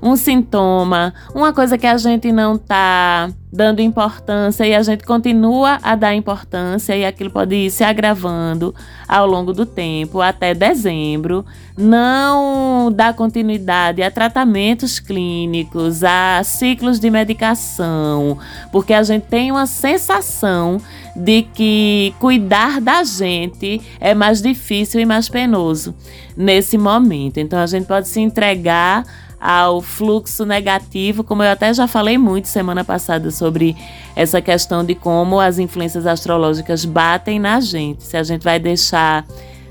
Um 0.00 0.14
sintoma, 0.14 1.12
uma 1.34 1.52
coisa 1.52 1.76
que 1.76 1.86
a 1.86 1.96
gente 1.96 2.30
não 2.30 2.56
tá 2.56 3.28
dando 3.52 3.80
importância 3.80 4.64
e 4.64 4.74
a 4.74 4.82
gente 4.82 5.04
continua 5.04 5.78
a 5.82 5.96
dar 5.96 6.14
importância 6.14 6.96
e 6.96 7.04
aquilo 7.04 7.30
pode 7.30 7.54
ir 7.54 7.70
se 7.70 7.82
agravando 7.82 8.72
ao 9.08 9.26
longo 9.26 9.52
do 9.52 9.66
tempo 9.66 10.20
até 10.20 10.54
dezembro. 10.54 11.44
Não 11.76 12.92
dá 12.92 13.12
continuidade 13.12 14.02
a 14.02 14.10
tratamentos 14.10 15.00
clínicos, 15.00 16.04
a 16.04 16.42
ciclos 16.44 17.00
de 17.00 17.10
medicação, 17.10 18.38
porque 18.70 18.92
a 18.92 19.02
gente 19.02 19.24
tem 19.24 19.50
uma 19.50 19.66
sensação 19.66 20.80
de 21.18 21.42
que 21.42 22.14
cuidar 22.20 22.80
da 22.80 23.02
gente 23.02 23.80
é 24.00 24.14
mais 24.14 24.40
difícil 24.40 25.00
e 25.00 25.04
mais 25.04 25.28
penoso 25.28 25.94
nesse 26.36 26.78
momento. 26.78 27.38
Então 27.38 27.58
a 27.58 27.66
gente 27.66 27.86
pode 27.86 28.08
se 28.08 28.20
entregar 28.20 29.04
ao 29.40 29.80
fluxo 29.80 30.44
negativo, 30.44 31.22
como 31.22 31.42
eu 31.42 31.50
até 31.50 31.72
já 31.72 31.86
falei 31.86 32.18
muito 32.18 32.48
semana 32.48 32.84
passada 32.84 33.30
sobre 33.30 33.76
essa 34.16 34.40
questão 34.40 34.84
de 34.84 34.94
como 34.94 35.38
as 35.38 35.58
influências 35.58 36.06
astrológicas 36.06 36.84
batem 36.84 37.38
na 37.38 37.60
gente. 37.60 38.04
Se 38.04 38.16
a 38.16 38.22
gente 38.22 38.42
vai 38.42 38.58
deixar 38.58 39.24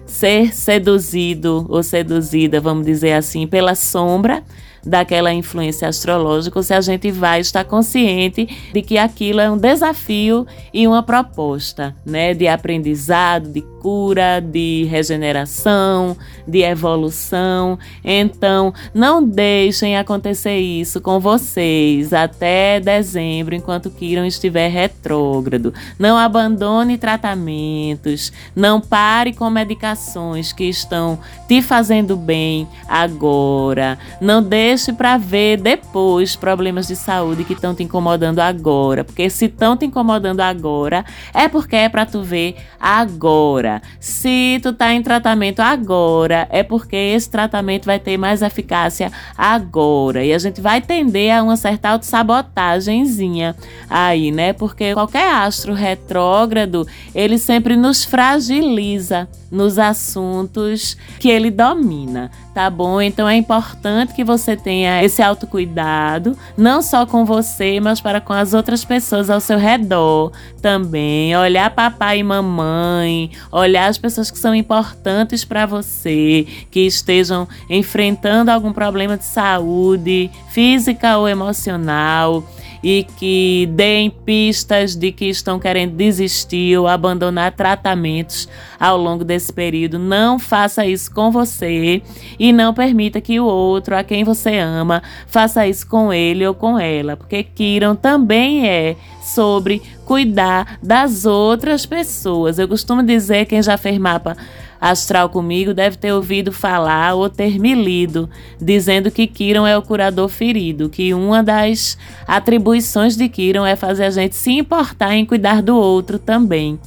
ser 0.06 0.54
seduzido 0.54 1.66
ou 1.70 1.84
seduzida, 1.84 2.62
vamos 2.62 2.86
dizer 2.86 3.14
assim, 3.14 3.46
pela 3.46 3.76
sombra 3.76 4.44
daquela 4.88 5.34
influência 5.34 5.88
astrológica, 5.88 6.64
se 6.64 6.74
a 6.74 6.82
gente 6.82 7.12
vai 7.12 7.42
estar 7.42 7.66
consciente 7.66 8.48
de 8.74 8.82
que 8.82 8.98
aquilo 8.98 9.42
é 9.42 9.52
um 9.52 9.58
desafio 9.58 10.48
e 10.74 10.88
uma 10.88 11.04
proposta, 11.04 11.96
né, 12.06 12.34
de 12.34 12.48
aprendizado, 12.48 13.50
de 13.50 13.62
cura, 13.62 14.42
de 14.42 14.86
regeneração, 14.90 16.18
de 16.48 16.62
evolução. 16.62 17.78
Então, 18.04 18.74
não 18.94 19.24
deixem 19.24 19.98
acontecer 19.98 20.58
isso 20.58 21.00
com 21.00 21.20
vocês 21.20 22.12
até 22.14 22.80
dezembro, 22.80 23.56
enquanto 23.56 23.90
Kiron 23.90 24.26
estiver 24.26 24.70
retrógrado. 24.70 25.74
Não 26.00 26.18
abandone 26.18 26.98
tratamentos, 26.98 28.32
não 28.56 28.82
pare 28.82 29.34
com 29.34 29.50
medicações 29.50 30.52
que 30.52 30.66
estão 30.66 31.20
te 31.48 31.62
fazendo 31.62 32.16
bem 32.16 32.68
agora. 32.88 33.98
Não 34.20 34.42
deixe 34.78 34.94
para 34.94 35.18
ver 35.18 35.60
depois 35.60 36.36
problemas 36.36 36.88
de 36.88 36.96
saúde 36.96 37.44
que 37.44 37.54
estão 37.54 37.74
te 37.74 37.82
incomodando 37.82 38.40
agora, 38.40 39.04
porque 39.04 39.28
se 39.28 39.46
estão 39.46 39.76
te 39.76 39.88
incomodando 39.88 40.40
agora, 40.40 41.04
é 41.34 41.48
porque 41.48 41.76
é 41.76 41.90
para 41.90 42.06
tu 42.06 42.22
ver 42.22 42.56
agora. 42.80 43.82
Se 44.00 44.60
tu 44.62 44.72
tá 44.74 44.94
em 44.94 45.02
tratamento 45.02 45.62
agora, 45.62 46.48
é 46.52 46.62
porque 46.62 46.96
esse 46.96 47.28
tratamento 47.28 47.86
vai 47.86 47.98
ter 47.98 48.18
mais 48.18 48.44
eficácia 48.44 49.12
agora. 49.36 50.24
E 50.24 50.32
a 50.32 50.38
gente 50.38 50.62
vai 50.62 50.80
tender 50.80 51.36
a 51.36 51.42
uma 51.42 51.58
certa 51.58 51.90
autossabotagemzinha 51.90 53.56
aí, 53.90 54.32
né? 54.32 54.54
Porque 54.54 54.94
qualquer 54.94 55.28
astro 55.34 55.74
retrógrado, 55.74 56.86
ele 57.16 57.40
sempre 57.40 57.76
nos 57.76 58.04
fragiliza 58.04 59.28
nos 59.52 59.80
assuntos 59.80 60.98
que 61.20 61.30
ele 61.30 61.50
domina, 61.50 62.30
tá 62.54 62.70
bom? 62.70 63.02
Então 63.02 63.28
é 63.28 63.36
importante 63.36 64.14
que 64.14 64.24
você 64.24 64.57
tenha 64.58 65.04
esse 65.04 65.22
autocuidado, 65.22 66.38
não 66.58 66.82
só 66.82 67.06
com 67.06 67.24
você, 67.24 67.80
mas 67.80 68.02
para 68.02 68.20
com 68.20 68.34
as 68.34 68.54
outras 68.54 68.84
pessoas 68.84 69.30
ao 69.30 69.40
seu 69.40 69.58
redor 69.58 70.32
também. 70.62 71.36
Olhar 71.36 71.70
papai 71.70 72.20
e 72.20 72.24
mamãe, 72.24 73.32
olhar 73.52 73.88
as 73.88 73.98
pessoas 73.98 74.30
que 74.30 74.38
são 74.38 74.54
importantes 74.54 75.46
para 75.46 75.66
você, 75.66 76.46
que 76.70 76.82
estejam 76.82 77.48
enfrentando 77.70 78.52
algum 78.52 78.74
problema 78.74 79.18
de 79.18 79.26
saúde, 79.26 80.30
física 80.50 81.18
ou 81.18 81.28
emocional 81.28 82.44
e 82.84 83.06
que 83.18 83.68
deem 83.72 84.10
pistas 84.10 84.96
de 84.96 85.12
que 85.12 85.26
estão 85.26 85.60
querendo 85.60 85.96
desistir 85.96 86.78
ou 86.78 86.88
abandonar 86.88 87.52
tratamentos 87.52 88.48
ao 88.80 88.98
longo 88.98 89.24
desse 89.24 89.52
período. 89.52 90.00
Não 90.00 90.40
faça 90.40 90.86
isso 90.86 91.14
com 91.14 91.32
você 91.32 92.02
e 92.40 92.54
não 92.54 92.74
permita 92.74 93.22
que 93.22 93.40
o 93.40 93.46
outro, 93.46 93.96
a 93.96 94.04
quem 94.04 94.24
você 94.24 94.58
ama, 94.58 95.02
faça 95.28 95.68
isso 95.68 95.88
com 95.88 96.14
ele 96.14 96.46
ou 96.46 96.54
com 96.54 96.80
ela, 96.80 97.18
porque 97.18 97.44
Kiron 97.44 97.96
também 97.96 98.68
é 98.68 98.96
sobre 99.22 99.82
cuidar 100.06 100.78
das 100.82 101.26
outras 101.26 101.86
pessoas. 101.86 102.58
Eu 102.58 102.68
costumo 102.68 103.04
dizer, 103.04 103.46
quem 103.46 103.62
já 103.62 103.78
fez 103.78 103.98
mapa 103.98 104.38
astral 104.80 105.30
comigo 105.30 105.74
deve 105.74 105.98
ter 105.98 106.12
ouvido 106.12 106.52
falar 106.52 107.14
ou 107.14 107.30
ter 107.30 107.60
me 107.60 107.74
lido, 107.74 108.30
dizendo 108.60 109.12
que 109.12 109.28
Kiron 109.28 109.66
é 109.66 109.78
o 109.78 109.82
curador 109.82 110.30
ferido, 110.30 110.90
que 110.90 111.14
uma 111.14 111.44
das 111.44 111.98
atribuições 112.28 113.16
de 113.16 113.28
Kiron 113.30 113.66
é 113.66 113.76
fazer 113.76 114.06
a 114.06 114.12
gente 114.12 114.36
se 114.36 114.52
importar 114.52 115.16
em 115.16 115.26
cuidar 115.26 115.62
do 115.62 115.76
outro 115.76 116.20
também 116.20 116.80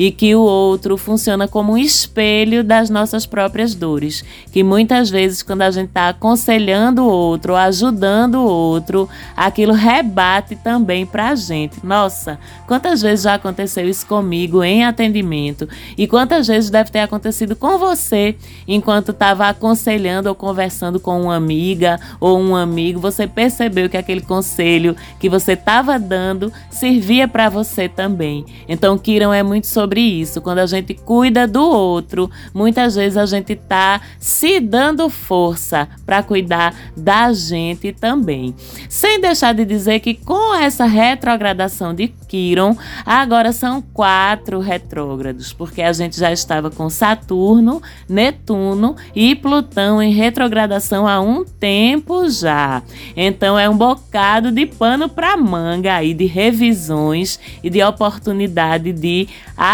e 0.00 0.10
que 0.10 0.34
o 0.34 0.40
outro 0.40 0.96
funciona 0.96 1.46
como 1.46 1.74
um 1.74 1.76
espelho 1.76 2.64
das 2.64 2.88
nossas 2.88 3.26
próprias 3.26 3.74
dores. 3.74 4.24
Que 4.50 4.64
muitas 4.64 5.10
vezes, 5.10 5.42
quando 5.42 5.60
a 5.60 5.70
gente 5.70 5.88
está 5.88 6.08
aconselhando 6.08 7.02
o 7.02 7.06
outro, 7.06 7.54
ajudando 7.54 8.36
o 8.36 8.46
outro, 8.46 9.06
aquilo 9.36 9.74
rebate 9.74 10.56
também 10.56 11.04
para 11.04 11.28
a 11.28 11.34
gente. 11.34 11.84
Nossa, 11.84 12.38
quantas 12.66 13.02
vezes 13.02 13.24
já 13.24 13.34
aconteceu 13.34 13.86
isso 13.86 14.06
comigo 14.06 14.64
em 14.64 14.86
atendimento 14.86 15.68
e 15.98 16.06
quantas 16.06 16.46
vezes 16.46 16.70
deve 16.70 16.90
ter 16.90 17.00
acontecido 17.00 17.54
com 17.54 17.76
você 17.76 18.34
enquanto 18.66 19.10
estava 19.10 19.50
aconselhando 19.50 20.30
ou 20.30 20.34
conversando 20.34 20.98
com 20.98 21.20
uma 21.20 21.36
amiga 21.36 22.00
ou 22.18 22.40
um 22.40 22.56
amigo, 22.56 22.98
você 22.98 23.26
percebeu 23.26 23.90
que 23.90 23.98
aquele 23.98 24.22
conselho 24.22 24.96
que 25.18 25.28
você 25.28 25.52
estava 25.52 25.98
dando 25.98 26.50
servia 26.70 27.28
para 27.28 27.50
você 27.50 27.86
também. 27.86 28.46
Então, 28.66 28.96
Kiran 28.96 29.34
é 29.34 29.42
muito 29.42 29.66
sobre 29.66 29.89
sobre 29.90 30.00
isso. 30.00 30.40
Quando 30.40 30.60
a 30.60 30.66
gente 30.66 30.94
cuida 30.94 31.48
do 31.48 31.62
outro, 31.62 32.30
muitas 32.54 32.94
vezes 32.94 33.16
a 33.16 33.26
gente 33.26 33.54
está 33.54 34.00
se 34.20 34.60
dando 34.60 35.10
força 35.10 35.88
para 36.06 36.22
cuidar 36.22 36.72
da 36.96 37.32
gente 37.32 37.92
também. 37.92 38.54
Sem 38.88 39.20
deixar 39.20 39.52
de 39.52 39.64
dizer 39.64 39.98
que 39.98 40.14
com 40.14 40.54
essa 40.54 40.84
retrogradação 40.84 41.92
de 41.92 42.06
Quiron, 42.06 42.76
agora 43.04 43.52
são 43.52 43.82
quatro 43.82 44.60
retrógrados, 44.60 45.52
porque 45.52 45.82
a 45.82 45.92
gente 45.92 46.16
já 46.16 46.30
estava 46.30 46.70
com 46.70 46.88
Saturno, 46.88 47.82
Netuno 48.08 48.94
e 49.12 49.34
Plutão 49.34 50.00
em 50.00 50.12
retrogradação 50.12 51.08
há 51.08 51.20
um 51.20 51.44
tempo 51.44 52.30
já. 52.30 52.80
Então 53.16 53.58
é 53.58 53.68
um 53.68 53.76
bocado 53.76 54.52
de 54.52 54.66
pano 54.66 55.08
para 55.08 55.36
manga 55.36 55.96
aí 55.96 56.14
de 56.14 56.26
revisões 56.26 57.40
e 57.64 57.68
de 57.68 57.82
oportunidade 57.82 58.92
de 58.92 59.26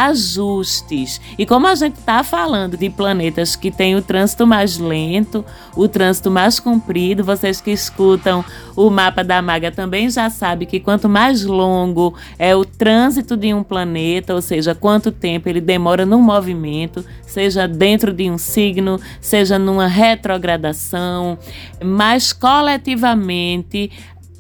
ajustes. 0.06 1.21
E 1.38 1.45
como 1.45 1.66
a 1.66 1.75
gente 1.75 1.99
está 1.99 2.23
falando 2.23 2.76
de 2.76 2.88
planetas 2.90 3.56
que 3.56 3.71
têm 3.71 3.97
o 3.97 4.02
trânsito 4.02 4.47
mais 4.47 4.78
lento, 4.78 5.45
o 5.76 5.88
trânsito 5.88 6.30
mais 6.30 6.58
comprido, 6.60 7.25
vocês 7.25 7.60
que 7.60 7.71
escutam 7.71 8.45
o 8.76 8.90
mapa 8.90 9.25
da 9.25 9.40
maga 9.40 9.73
também 9.73 10.08
já 10.10 10.28
sabem 10.28 10.69
que 10.69 10.78
quanto 10.78 11.08
mais 11.08 11.45
longo 11.45 12.14
é 12.38 12.54
o 12.54 12.64
trânsito 12.64 13.36
de 13.36 13.52
um 13.54 13.62
planeta, 13.62 14.34
ou 14.34 14.42
seja, 14.42 14.75
quanto 14.75 15.10
tempo 15.10 15.49
ele 15.49 15.60
demora 15.60 16.04
num 16.04 16.21
movimento, 16.21 17.04
seja 17.26 17.66
dentro 17.66 18.12
de 18.12 18.30
um 18.30 18.38
signo, 18.38 19.00
seja 19.21 19.58
numa 19.58 19.86
retrogradação, 19.86 21.38
mais 21.82 22.32
coletivamente 22.32 23.90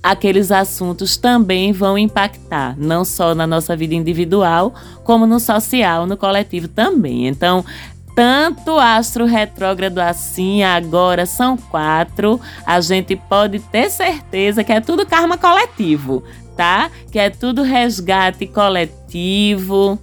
aqueles 0.06 0.52
assuntos 0.52 1.16
também 1.16 1.72
vão 1.72 1.98
impactar, 1.98 2.76
não 2.78 3.04
só 3.04 3.34
na 3.34 3.44
nossa 3.44 3.76
vida 3.76 3.92
individual, 3.92 4.72
como 5.02 5.26
no 5.26 5.40
social, 5.40 6.06
no 6.06 6.16
coletivo 6.16 6.68
também. 6.68 7.26
Então, 7.26 7.64
tanto 8.14 8.78
astro 8.78 9.24
retrógrado 9.24 9.98
assim, 9.98 10.62
agora 10.62 11.26
são 11.26 11.56
quatro, 11.56 12.40
a 12.64 12.80
gente 12.80 13.16
pode 13.16 13.58
ter 13.58 13.90
certeza 13.90 14.62
que 14.62 14.72
é 14.72 14.80
tudo 14.80 15.04
karma 15.04 15.36
coletivo, 15.36 16.22
tá? 16.56 16.88
Que 17.10 17.18
é 17.18 17.28
tudo 17.28 17.62
resgate 17.62 18.46
coletivo. 18.46 19.98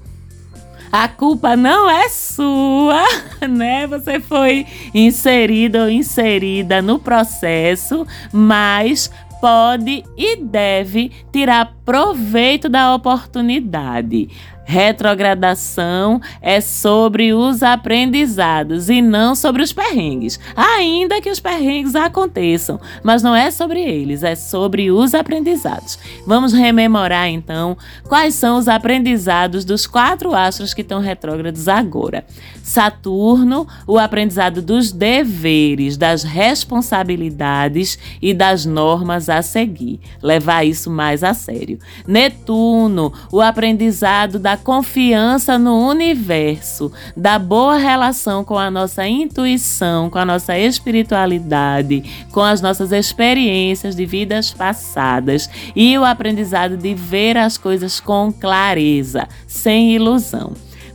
A 0.94 1.08
culpa 1.08 1.56
não 1.56 1.90
é 1.90 2.08
sua, 2.08 3.04
né? 3.50 3.88
Você 3.88 4.20
foi 4.20 4.68
inserido 4.94 5.80
ou 5.80 5.90
inserida 5.90 6.84
no 6.84 7.00
processo, 7.00 8.06
mas 8.32 9.10
pode 9.44 10.06
e 10.18 10.38
deve 10.38 11.12
tirar 11.30 11.76
proveito 11.86 12.70
da 12.70 12.94
oportunidade. 12.94 14.30
Retrogradação 14.66 16.22
é 16.42 16.62
sobre 16.62 17.34
os 17.34 17.62
aprendizados 17.62 18.90
e 18.90 19.02
não 19.02 19.36
sobre 19.36 19.62
os 19.62 19.74
perrengues. 19.74 20.40
Ainda 20.56 21.20
que 21.20 21.30
os 21.30 21.40
perrengues 21.40 21.96
aconteçam, 21.96 22.80
mas 23.04 23.22
não 23.22 23.36
é 23.36 23.52
sobre 23.52 23.82
eles, 23.82 24.24
é 24.24 24.36
sobre 24.36 24.90
os 24.90 25.14
aprendizados. 25.14 26.00
Vamos 26.26 26.54
rememorar 26.54 27.28
então 27.28 27.78
quais 28.08 28.36
são 28.36 28.58
os 28.58 28.70
aprendizados 28.70 29.66
dos 29.66 29.86
quatro 29.86 30.34
astros 30.34 30.74
que 30.74 30.82
estão 30.82 31.02
retrógrados 31.02 31.68
agora. 31.68 32.26
Saturno, 32.64 33.68
o 33.86 34.00
aprendizado 34.00 34.62
dos 34.62 34.94
deveres, 34.94 35.98
das 35.98 36.24
responsabilidades 36.24 38.00
e 38.22 38.34
das 38.34 38.66
normas 38.66 39.28
a 39.28 39.42
seguir. 39.42 40.00
Levar 40.22 40.64
isso 40.64 40.90
mais 40.90 41.22
a 41.22 41.34
sério. 41.34 41.73
Netuno, 42.08 43.14
o 43.32 43.42
aprendizado 43.42 44.40
da 44.40 44.58
confiança 44.58 45.58
no 45.58 45.88
universo, 45.88 46.92
da 47.16 47.38
boa 47.38 47.78
relação 47.78 48.44
com 48.44 48.58
a 48.58 48.70
nossa 48.70 49.08
intuição, 49.08 50.10
com 50.10 50.18
a 50.18 50.26
nossa 50.26 50.58
espiritualidade, 50.58 52.04
com 52.32 52.42
as 52.42 52.62
nossas 52.62 52.92
experiências 52.92 53.96
de 53.96 54.06
vidas 54.06 54.52
passadas 54.52 55.50
e 55.76 55.98
o 55.98 56.04
aprendizado 56.04 56.78
de 56.78 56.94
ver 56.94 57.38
as 57.38 57.58
coisas 57.58 58.00
com 58.00 58.32
clareza, 58.32 59.28
sem 59.48 59.94
ilusão. 59.94 60.54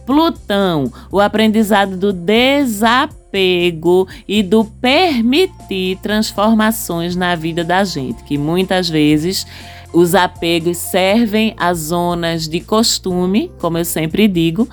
Plutão, 0.09 0.91
o 1.13 1.21
aprendizado 1.21 1.95
do 1.95 2.15
desapego 2.15 4.09
e 4.27 4.43
do 4.43 4.65
permitir 4.65 5.99
transformações 5.99 7.15
na 7.15 7.35
vida 7.35 7.63
da 7.63 7.85
gente, 7.85 8.25
que 8.25 8.39
muitas 8.39 8.89
vezes 8.89 9.47
os 9.93 10.15
apegos 10.15 10.77
servem 10.77 11.55
a 11.57 11.75
zonas 11.75 12.49
de 12.49 12.61
costume, 12.61 13.51
como 13.59 13.79
eu 13.79 13.85
sempre 13.85 14.29
digo, 14.29 14.69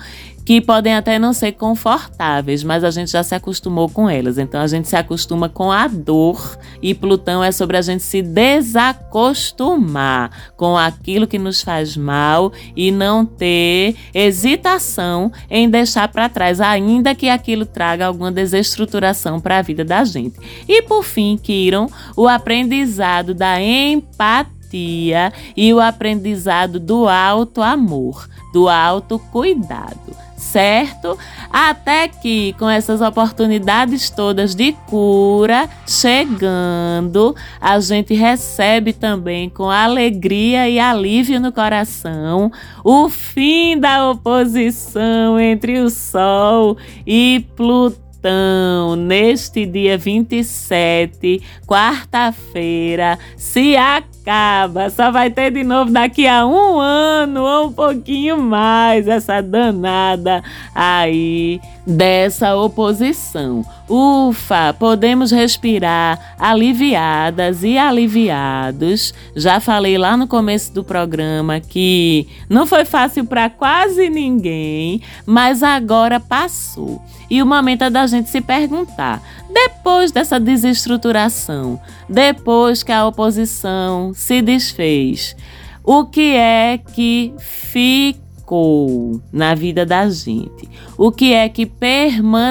que 0.46 0.58
podem 0.60 0.94
até 0.94 1.18
não 1.18 1.32
ser 1.32 1.50
confortáveis, 1.52 2.62
mas 2.62 2.84
a 2.84 2.90
gente 2.92 3.10
já 3.10 3.24
se 3.24 3.34
acostumou 3.34 3.88
com 3.88 4.08
elas. 4.08 4.38
Então 4.38 4.60
a 4.60 4.66
gente 4.68 4.86
se 4.86 4.94
acostuma 4.94 5.48
com 5.48 5.72
a 5.72 5.88
dor 5.88 6.56
e 6.80 6.94
Plutão 6.94 7.42
é 7.42 7.50
sobre 7.50 7.76
a 7.76 7.82
gente 7.82 8.04
se 8.04 8.22
desacostumar 8.22 10.52
com 10.56 10.78
aquilo 10.78 11.26
que 11.26 11.36
nos 11.36 11.62
faz 11.62 11.96
mal 11.96 12.52
e 12.76 12.92
não 12.92 13.26
ter 13.26 13.96
hesitação 14.14 15.32
em 15.50 15.68
deixar 15.68 16.06
para 16.06 16.28
trás, 16.28 16.60
ainda 16.60 17.12
que 17.12 17.28
aquilo 17.28 17.66
traga 17.66 18.06
alguma 18.06 18.30
desestruturação 18.30 19.40
para 19.40 19.58
a 19.58 19.62
vida 19.62 19.84
da 19.84 20.04
gente. 20.04 20.38
E 20.68 20.80
por 20.82 21.02
fim, 21.02 21.36
Kiron, 21.36 21.88
o 22.16 22.28
aprendizado 22.28 23.34
da 23.34 23.60
empatia 23.60 24.55
empatia 24.66 25.32
e 25.56 25.72
o 25.72 25.80
aprendizado 25.80 26.80
do 26.80 27.08
alto 27.08 27.62
amor, 27.62 28.28
do 28.52 28.68
alto 28.68 29.18
cuidado, 29.18 30.16
certo? 30.36 31.18
Até 31.50 32.08
que 32.08 32.54
com 32.58 32.68
essas 32.68 33.00
oportunidades 33.00 34.10
todas 34.10 34.54
de 34.54 34.72
cura 34.86 35.68
chegando, 35.86 37.34
a 37.60 37.78
gente 37.80 38.14
recebe 38.14 38.92
também 38.92 39.48
com 39.48 39.70
alegria 39.70 40.68
e 40.68 40.78
alívio 40.78 41.40
no 41.40 41.52
coração 41.52 42.50
o 42.84 43.08
fim 43.08 43.78
da 43.78 44.10
oposição 44.10 45.38
entre 45.38 45.80
o 45.80 45.90
Sol 45.90 46.76
e 47.06 47.44
Plutão 47.56 48.06
então, 48.26 48.96
neste 48.96 49.64
dia 49.64 49.96
27, 49.96 51.40
quarta-feira, 51.64 53.16
se 53.36 53.76
acalme 53.76 54.15
acaba. 54.26 54.90
Só 54.90 55.12
vai 55.12 55.30
ter 55.30 55.52
de 55.52 55.62
novo 55.62 55.92
daqui 55.92 56.26
a 56.26 56.44
um 56.44 56.80
ano 56.80 57.44
ou 57.44 57.68
um 57.68 57.72
pouquinho 57.72 58.36
mais 58.36 59.06
essa 59.06 59.40
danada 59.40 60.42
aí 60.74 61.60
dessa 61.86 62.56
oposição. 62.56 63.64
Ufa, 63.88 64.74
podemos 64.74 65.30
respirar 65.30 66.34
aliviadas 66.38 67.62
e 67.62 67.78
aliviados. 67.78 69.14
Já 69.36 69.60
falei 69.60 69.96
lá 69.96 70.16
no 70.16 70.26
começo 70.26 70.74
do 70.74 70.82
programa 70.82 71.60
que 71.60 72.26
não 72.50 72.66
foi 72.66 72.84
fácil 72.84 73.24
para 73.24 73.48
quase 73.48 74.10
ninguém, 74.10 75.00
mas 75.24 75.62
agora 75.62 76.18
passou. 76.18 77.00
E 77.30 77.42
o 77.42 77.46
momento 77.46 77.82
é 77.82 77.90
da 77.90 78.06
gente 78.06 78.28
se 78.28 78.40
perguntar: 78.40 79.22
depois 79.56 80.12
dessa 80.12 80.38
desestruturação, 80.38 81.80
depois 82.06 82.82
que 82.82 82.92
a 82.92 83.06
oposição 83.06 84.12
se 84.14 84.42
desfez, 84.42 85.34
o 85.82 86.04
que 86.04 86.34
é 86.34 86.76
que 86.76 87.32
ficou 87.38 89.18
na 89.32 89.54
vida 89.54 89.86
da 89.86 90.10
gente? 90.10 90.68
O 90.98 91.10
que 91.10 91.32
é 91.32 91.48
que 91.48 91.64
permaneceu 91.64 92.44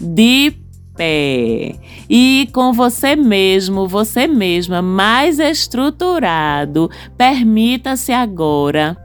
de 0.00 0.52
pé? 0.96 1.74
E 2.08 2.48
com 2.52 2.72
você 2.72 3.16
mesmo, 3.16 3.88
você 3.88 4.28
mesma, 4.28 4.80
mais 4.80 5.40
estruturado, 5.40 6.88
permita-se 7.18 8.12
agora 8.12 8.96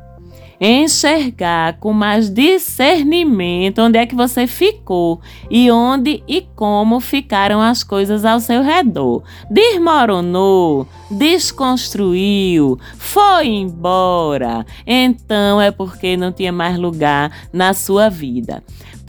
enxergar 0.62 1.80
com 1.80 1.92
mais 1.92 2.30
discernimento 2.30 3.80
onde 3.82 3.98
é 3.98 4.06
que 4.06 4.14
você 4.14 4.46
ficou 4.46 5.20
e 5.50 5.72
onde 5.72 6.24
e 6.28 6.42
como 6.56 7.00
ficaram 7.00 7.60
as 7.60 7.84
coisas 7.84 8.24
ao 8.24 8.40
seu 8.40 8.62
redor. 8.62 9.24
Desmoronou, 9.50 10.88
desconstruiu, 11.10 12.80
foi 12.96 13.48
embora. 13.48 14.64
Então 14.86 15.60
é 15.60 15.72
porque 15.72 16.16
não 16.16 16.32
tinha 16.32 16.52
mais 16.52 16.78
lugar 16.78 17.32
na 17.52 17.74
sua 17.74 18.08
vida 18.08 18.62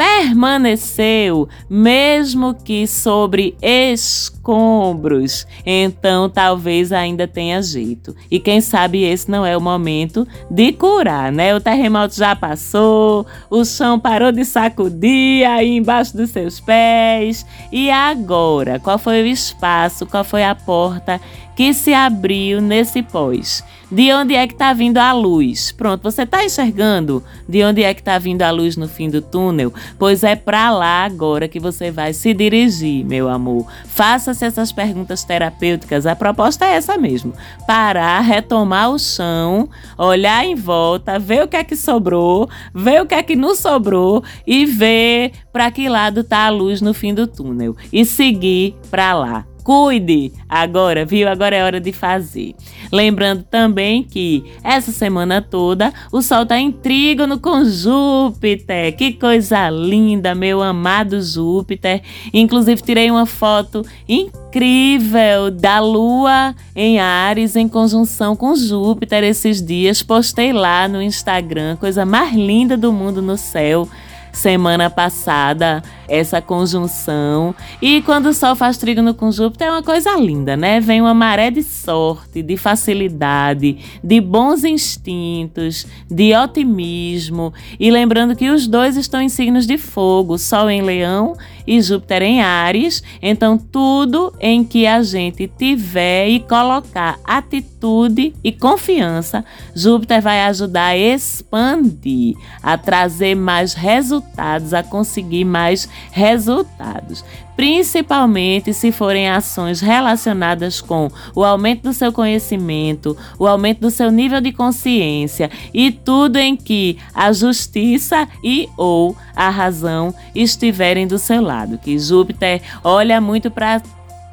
permaneceu, 0.02 1.48
mesmo 1.70 2.54
que 2.54 2.88
sobre 2.88 3.56
escombros, 3.62 5.46
então 5.64 6.28
talvez 6.28 6.90
ainda 6.90 7.28
tenha 7.28 7.62
jeito. 7.62 8.16
E 8.28 8.40
quem 8.40 8.60
sabe 8.60 9.04
esse 9.04 9.30
não 9.30 9.46
é 9.46 9.56
o 9.56 9.60
momento 9.60 10.26
de 10.50 10.72
curar, 10.72 11.30
né? 11.30 11.54
O 11.54 11.60
terremoto 11.60 12.16
já 12.16 12.34
passou, 12.34 13.24
o 13.48 13.64
chão 13.64 14.00
parou 14.00 14.32
de 14.32 14.44
sacudir 14.44 15.46
aí 15.46 15.76
embaixo 15.76 16.16
dos 16.16 16.30
seus 16.30 16.58
pés. 16.58 17.46
E 17.70 17.88
agora, 17.88 18.80
qual 18.80 18.98
foi 18.98 19.22
o 19.22 19.26
espaço, 19.26 20.04
qual 20.04 20.24
foi 20.24 20.42
a 20.42 20.56
porta 20.56 21.20
que 21.54 21.72
se 21.74 21.92
abriu 21.92 22.60
nesse 22.60 23.02
pós. 23.02 23.62
De 23.92 24.10
onde 24.10 24.34
é 24.34 24.46
que 24.46 24.54
está 24.54 24.72
vindo 24.72 24.96
a 24.96 25.12
luz? 25.12 25.70
Pronto, 25.70 26.02
você 26.02 26.22
está 26.22 26.42
enxergando 26.42 27.22
de 27.46 27.62
onde 27.62 27.82
é 27.82 27.92
que 27.92 28.00
está 28.00 28.18
vindo 28.18 28.40
a 28.40 28.50
luz 28.50 28.74
no 28.74 28.88
fim 28.88 29.10
do 29.10 29.20
túnel? 29.20 29.70
Pois 29.98 30.24
é 30.24 30.34
para 30.34 30.70
lá 30.70 31.04
agora 31.04 31.46
que 31.46 31.60
você 31.60 31.90
vai 31.90 32.14
se 32.14 32.32
dirigir, 32.32 33.04
meu 33.04 33.28
amor. 33.28 33.66
Faça-se 33.84 34.46
essas 34.46 34.72
perguntas 34.72 35.24
terapêuticas. 35.24 36.06
A 36.06 36.16
proposta 36.16 36.64
é 36.64 36.76
essa 36.76 36.96
mesmo: 36.96 37.34
parar, 37.66 38.20
retomar 38.20 38.90
o 38.90 38.98
chão, 38.98 39.68
olhar 39.98 40.42
em 40.42 40.54
volta, 40.54 41.18
ver 41.18 41.44
o 41.44 41.48
que 41.48 41.56
é 41.56 41.62
que 41.62 41.76
sobrou, 41.76 42.48
ver 42.74 43.02
o 43.02 43.06
que 43.06 43.14
é 43.14 43.22
que 43.22 43.36
não 43.36 43.54
sobrou 43.54 44.24
e 44.46 44.64
ver 44.64 45.32
para 45.52 45.70
que 45.70 45.86
lado 45.90 46.20
está 46.20 46.46
a 46.46 46.50
luz 46.50 46.80
no 46.80 46.94
fim 46.94 47.12
do 47.12 47.26
túnel 47.26 47.76
e 47.92 48.06
seguir 48.06 48.74
para 48.90 49.12
lá. 49.12 49.51
Cuide 49.62 50.32
agora, 50.48 51.04
viu? 51.04 51.28
Agora 51.28 51.54
é 51.54 51.62
hora 51.62 51.80
de 51.80 51.92
fazer. 51.92 52.54
Lembrando 52.92 53.44
também 53.44 54.02
que 54.02 54.44
essa 54.62 54.90
semana 54.90 55.40
toda 55.40 55.92
o 56.10 56.20
Sol 56.20 56.44
tá 56.44 56.58
em 56.58 56.72
trígono 56.72 57.38
com 57.38 57.64
Júpiter. 57.64 58.96
Que 58.96 59.12
coisa 59.12 59.70
linda, 59.70 60.34
meu 60.34 60.62
amado 60.62 61.22
Júpiter. 61.22 62.02
Inclusive, 62.34 62.82
tirei 62.82 63.10
uma 63.10 63.26
foto 63.26 63.84
incrível 64.08 65.50
da 65.50 65.78
Lua 65.78 66.54
em 66.74 66.98
Ares 66.98 67.54
em 67.54 67.68
conjunção 67.68 68.34
com 68.34 68.54
Júpiter 68.56 69.22
esses 69.22 69.62
dias. 69.62 70.02
Postei 70.02 70.52
lá 70.52 70.88
no 70.88 71.00
Instagram, 71.00 71.76
coisa 71.76 72.04
mais 72.04 72.34
linda 72.34 72.76
do 72.76 72.92
mundo 72.92 73.22
no 73.22 73.36
céu 73.36 73.88
semana 74.32 74.88
passada 74.88 75.82
essa 76.12 76.42
conjunção. 76.42 77.54
E 77.80 78.02
quando 78.02 78.26
o 78.26 78.34
Sol 78.34 78.54
faz 78.54 78.76
trígono 78.76 79.14
com 79.14 79.32
Júpiter 79.32 79.68
é 79.68 79.70
uma 79.70 79.82
coisa 79.82 80.14
linda, 80.16 80.54
né? 80.54 80.78
Vem 80.78 81.00
uma 81.00 81.14
maré 81.14 81.50
de 81.50 81.62
sorte, 81.62 82.42
de 82.42 82.54
facilidade, 82.58 83.78
de 84.04 84.20
bons 84.20 84.62
instintos, 84.62 85.86
de 86.10 86.34
otimismo. 86.36 87.54
E 87.80 87.90
lembrando 87.90 88.36
que 88.36 88.50
os 88.50 88.66
dois 88.66 88.98
estão 88.98 89.22
em 89.22 89.30
signos 89.30 89.66
de 89.66 89.78
fogo, 89.78 90.36
Sol 90.36 90.68
em 90.68 90.82
Leão 90.82 91.34
e 91.66 91.80
Júpiter 91.80 92.22
em 92.22 92.42
Ares. 92.42 93.02
Então, 93.22 93.56
tudo 93.56 94.34
em 94.38 94.62
que 94.64 94.86
a 94.86 95.02
gente 95.02 95.48
tiver 95.48 96.28
e 96.28 96.40
colocar 96.40 97.18
atitude 97.24 98.34
e 98.44 98.52
confiança, 98.52 99.44
Júpiter 99.74 100.20
vai 100.20 100.42
ajudar 100.42 100.88
a 100.88 100.96
expandir, 100.96 102.36
a 102.62 102.76
trazer 102.76 103.34
mais 103.34 103.72
resultados, 103.72 104.74
a 104.74 104.82
conseguir 104.82 105.44
mais 105.44 105.88
resultados 106.10 107.24
principalmente 107.56 108.72
se 108.72 108.90
forem 108.90 109.28
ações 109.28 109.80
relacionadas 109.80 110.80
com 110.80 111.08
o 111.34 111.44
aumento 111.44 111.82
do 111.82 111.92
seu 111.92 112.12
conhecimento, 112.12 113.16
o 113.38 113.46
aumento 113.46 113.80
do 113.80 113.90
seu 113.90 114.10
nível 114.10 114.40
de 114.40 114.52
consciência 114.52 115.50
e 115.72 115.92
tudo 115.92 116.38
em 116.38 116.56
que 116.56 116.98
a 117.14 117.32
justiça 117.32 118.26
e 118.42 118.68
ou 118.76 119.16
a 119.36 119.48
razão 119.48 120.14
estiverem 120.34 121.06
do 121.06 121.18
seu 121.18 121.42
lado. 121.42 121.78
Que 121.78 121.98
Júpiter 121.98 122.60
olha 122.82 123.20
muito 123.20 123.50
para 123.50 123.82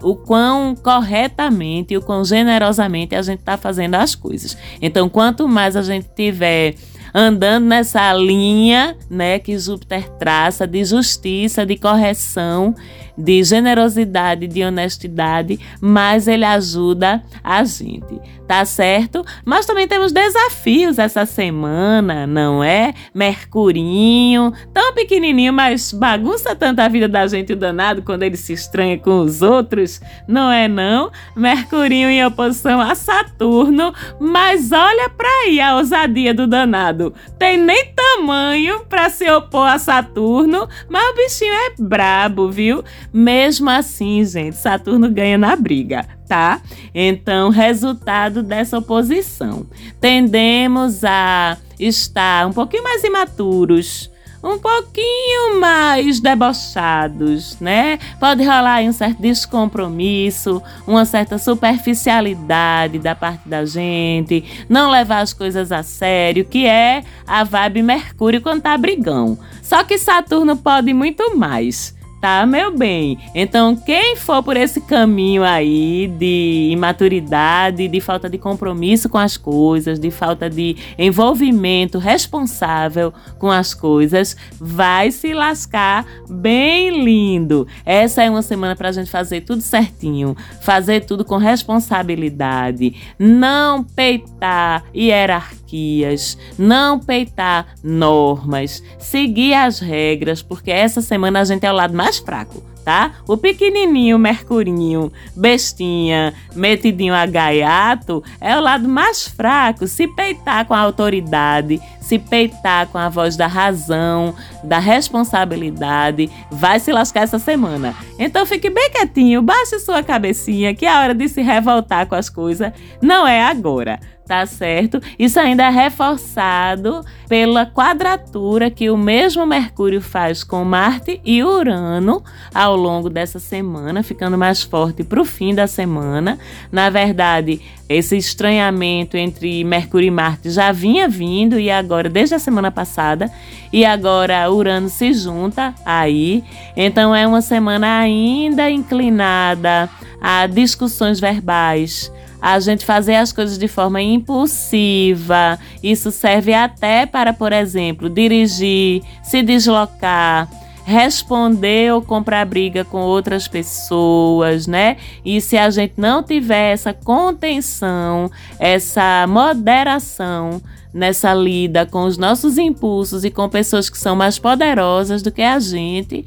o 0.01 0.15
quão 0.15 0.75
corretamente 0.75 1.93
e 1.93 1.97
o 1.97 2.01
quão 2.01 2.23
generosamente 2.23 3.15
a 3.15 3.21
gente 3.21 3.39
está 3.39 3.57
fazendo 3.57 3.95
as 3.95 4.15
coisas. 4.15 4.57
Então, 4.81 5.09
quanto 5.09 5.47
mais 5.47 5.75
a 5.75 5.81
gente 5.81 6.07
tiver 6.15 6.75
andando 7.13 7.65
nessa 7.65 8.13
linha, 8.13 8.95
né, 9.09 9.39
que 9.39 9.57
Júpiter 9.57 10.09
traça 10.11 10.67
de 10.67 10.83
justiça, 10.83 11.65
de 11.65 11.77
correção, 11.77 12.75
de 13.19 13.43
generosidade, 13.43 14.47
de 14.47 14.63
honestidade, 14.63 15.59
mas 15.81 16.27
ele 16.27 16.45
ajuda 16.45 17.21
a 17.43 17.65
gente, 17.65 18.19
tá 18.47 18.63
certo? 18.63 19.25
Mas 19.43 19.65
também 19.65 19.87
temos 19.87 20.13
desafios 20.13 20.97
essa 20.97 21.25
semana, 21.25 22.25
não 22.25 22.63
é? 22.63 22.93
Mercurinho, 23.13 24.53
tão 24.73 24.93
pequenininho, 24.93 25.51
mas 25.51 25.91
bagunça 25.91 26.55
tanto 26.55 26.79
a 26.79 26.87
vida 26.87 27.09
da 27.09 27.27
gente 27.27 27.51
o 27.51 27.57
danado 27.57 28.01
quando 28.01 28.23
ele 28.23 28.37
se 28.37 28.53
estranha 28.53 28.97
com 28.97 29.19
os 29.19 29.41
outros, 29.41 29.99
não 30.25 30.49
é 30.49 30.69
não? 30.69 31.11
Mercurinho 31.35 32.09
em 32.09 32.25
oposição 32.25 32.79
a 32.79 32.95
Saturno, 32.95 33.93
mas 34.19 34.71
olha 34.71 35.09
para 35.09 35.27
aí 35.43 35.59
a 35.59 35.75
ousadia 35.75 36.33
do 36.33 36.47
danado. 36.47 37.13
Tem 37.37 37.57
nem 37.57 37.93
tamanho 37.93 38.85
para 38.85 39.09
se 39.09 39.29
opor 39.29 39.67
a 39.67 39.77
Saturno, 39.77 40.69
mas 40.87 41.09
o 41.09 41.15
bichinho 41.15 41.53
é 41.53 41.73
brabo, 41.77 42.49
viu? 42.49 42.83
Mesmo 43.11 43.69
assim, 43.69 44.23
gente, 44.23 44.55
Saturno 44.55 45.09
ganha 45.09 45.37
na 45.37 45.55
briga, 45.55 46.05
tá? 46.27 46.61
Então, 46.93 47.49
resultado 47.49 48.43
dessa 48.43 48.77
oposição. 48.77 49.65
Tendemos 49.99 51.03
a 51.03 51.57
estar 51.79 52.47
um 52.47 52.53
pouquinho 52.53 52.83
mais 52.83 53.03
imaturos, 53.03 54.11
um 54.43 54.57
pouquinho 54.57 55.59
mais 55.59 56.19
debochados, 56.19 57.59
né? 57.59 57.99
Pode 58.19 58.43
rolar 58.43 58.81
um 58.83 58.93
certo 58.93 59.21
descompromisso, 59.21 60.61
uma 60.87 61.03
certa 61.03 61.37
superficialidade 61.37 62.99
da 62.99 63.15
parte 63.15 63.47
da 63.47 63.65
gente, 63.65 64.65
não 64.69 64.89
levar 64.89 65.19
as 65.19 65.33
coisas 65.33 65.71
a 65.71 65.83
sério, 65.83 66.45
que 66.45 66.65
é 66.65 67.03
a 67.27 67.43
vibe 67.43 67.83
Mercúrio 67.83 68.41
quando 68.41 68.61
tá 68.61 68.77
brigão. 68.77 69.37
Só 69.61 69.83
que 69.83 69.97
Saturno 69.97 70.55
pode 70.55 70.93
muito 70.93 71.35
mais. 71.35 71.98
Tá, 72.21 72.45
meu 72.45 72.77
bem? 72.77 73.17
Então, 73.33 73.77
quem 73.77 74.17
for 74.17 74.43
por 74.43 74.57
esse 74.57 74.81
caminho 74.81 75.41
aí 75.41 76.05
de 76.19 76.69
imaturidade, 76.69 77.87
de 77.87 78.01
falta 78.01 78.29
de 78.29 78.37
compromisso 78.37 79.07
com 79.07 79.17
as 79.17 79.37
coisas, 79.37 79.97
de 79.97 80.11
falta 80.11 80.49
de 80.49 80.75
envolvimento 80.97 81.97
responsável 81.97 83.13
com 83.37 83.49
as 83.49 83.73
coisas, 83.73 84.35
vai 84.59 85.11
se 85.11 85.33
lascar 85.33 86.05
bem 86.29 87.05
lindo. 87.05 87.65
Essa 87.85 88.23
é 88.23 88.29
uma 88.29 88.41
semana 88.41 88.75
para 88.75 88.89
a 88.89 88.91
gente 88.91 89.09
fazer 89.09 89.41
tudo 89.41 89.61
certinho, 89.61 90.35
fazer 90.61 91.05
tudo 91.05 91.23
com 91.23 91.37
responsabilidade, 91.37 92.95
não 93.17 93.81
peitar 93.81 94.83
hierarquias, 94.93 96.37
não 96.57 96.99
peitar 96.99 97.77
normas, 97.81 98.83
seguir 98.97 99.53
as 99.53 99.79
regras, 99.79 100.41
porque 100.41 100.69
essa 100.69 101.01
semana 101.01 101.39
a 101.39 101.45
gente 101.45 101.65
é 101.65 101.71
o 101.71 101.75
lado 101.75 101.95
mais 101.95 102.08
mais 102.09 102.17
fraco 102.17 102.63
tá? 102.83 103.11
O 103.27 103.37
pequenininho 103.37 104.17
Mercurinho, 104.17 105.11
bestinha, 105.35 106.33
metidinho 106.55 107.13
a 107.13 107.23
gaiato, 107.25 108.23
é 108.41 108.57
o 108.57 108.61
lado 108.61 108.89
mais 108.89 109.27
fraco. 109.27 109.85
Se 109.85 110.07
peitar 110.07 110.65
com 110.65 110.73
a 110.73 110.79
autoridade, 110.79 111.79
se 112.09 112.17
peitar 112.17 112.87
com 112.87 112.97
a 112.97 113.07
voz 113.07 113.37
da 113.37 113.45
razão, 113.45 114.33
da 114.63 114.79
responsabilidade, 114.79 116.27
vai 116.49 116.79
se 116.79 116.91
lascar 116.91 117.21
essa 117.21 117.37
semana. 117.37 117.93
Então 118.17 118.47
fique 118.47 118.67
bem 118.67 118.89
quietinho, 118.89 119.43
baixe 119.43 119.77
sua 119.77 120.01
cabecinha, 120.01 120.73
que 120.73 120.87
a 120.87 121.01
hora 121.01 121.13
de 121.13 121.29
se 121.29 121.43
revoltar 121.43 122.07
com 122.07 122.15
as 122.15 122.27
coisas 122.27 122.73
não 122.99 123.27
é 123.27 123.43
agora 123.43 123.99
tá 124.29 124.45
certo? 124.45 125.01
Isso 125.17 125.39
ainda 125.39 125.63
é 125.63 125.69
reforçado 125.71 127.03
pela 127.27 127.65
quadratura 127.65 128.69
que 128.69 128.87
o 128.91 128.95
mesmo 128.95 129.43
Mercúrio 129.43 129.99
faz 129.99 130.43
com 130.43 130.63
Marte 130.63 131.19
e 131.25 131.43
Urano 131.43 132.23
ao 132.53 132.75
longo 132.75 133.09
dessa 133.09 133.39
semana, 133.39 134.03
ficando 134.03 134.37
mais 134.37 134.61
forte 134.61 135.03
para 135.03 135.19
o 135.19 135.25
fim 135.25 135.55
da 135.55 135.65
semana. 135.65 136.37
Na 136.71 136.91
verdade, 136.91 137.59
esse 137.89 138.15
estranhamento 138.15 139.17
entre 139.17 139.63
Mercúrio 139.63 140.07
e 140.07 140.11
Marte 140.11 140.51
já 140.51 140.71
vinha 140.71 141.09
vindo 141.09 141.59
e 141.59 141.71
agora, 141.71 142.07
desde 142.07 142.35
a 142.35 142.39
semana 142.39 142.69
passada, 142.69 143.31
e 143.73 143.83
agora 143.83 144.49
Urano 144.51 144.89
se 144.89 145.11
junta 145.11 145.73
aí. 145.83 146.43
Então, 146.77 147.15
é 147.15 147.25
uma 147.25 147.41
semana 147.41 147.99
ainda 147.99 148.69
inclinada 148.69 149.89
a 150.21 150.45
discussões 150.45 151.19
verbais 151.19 152.11
a 152.41 152.59
gente 152.59 152.85
fazer 152.85 153.15
as 153.15 153.33
coisas 153.33 153.57
de 153.57 153.67
forma 153.67 154.01
impulsiva. 154.01 155.59
Isso 155.83 156.11
serve 156.11 156.53
até 156.53 157.05
para, 157.05 157.33
por 157.33 157.51
exemplo, 157.51 158.09
dirigir, 158.09 159.01
se 159.21 159.41
deslocar, 159.41 160.47
responder 160.89 161.93
ou 161.93 162.01
comprar 162.01 162.43
briga 162.45 162.83
com 162.83 162.97
outras 163.01 163.47
pessoas, 163.47 164.65
né? 164.65 164.97
E 165.23 165.39
se 165.39 165.55
a 165.55 165.69
gente 165.69 165.93
não 165.97 166.23
tiver 166.23 166.73
essa 166.73 166.91
contenção, 166.91 168.31
essa 168.59 169.27
moderação 169.27 170.59
nessa 170.91 171.31
lida 171.31 171.85
com 171.85 172.05
os 172.05 172.17
nossos 172.17 172.57
impulsos 172.57 173.23
e 173.23 173.29
com 173.29 173.47
pessoas 173.47 173.87
que 173.87 173.99
são 173.99 174.15
mais 174.15 174.39
poderosas 174.39 175.21
do 175.21 175.31
que 175.31 175.43
a 175.43 175.59
gente, 175.59 176.25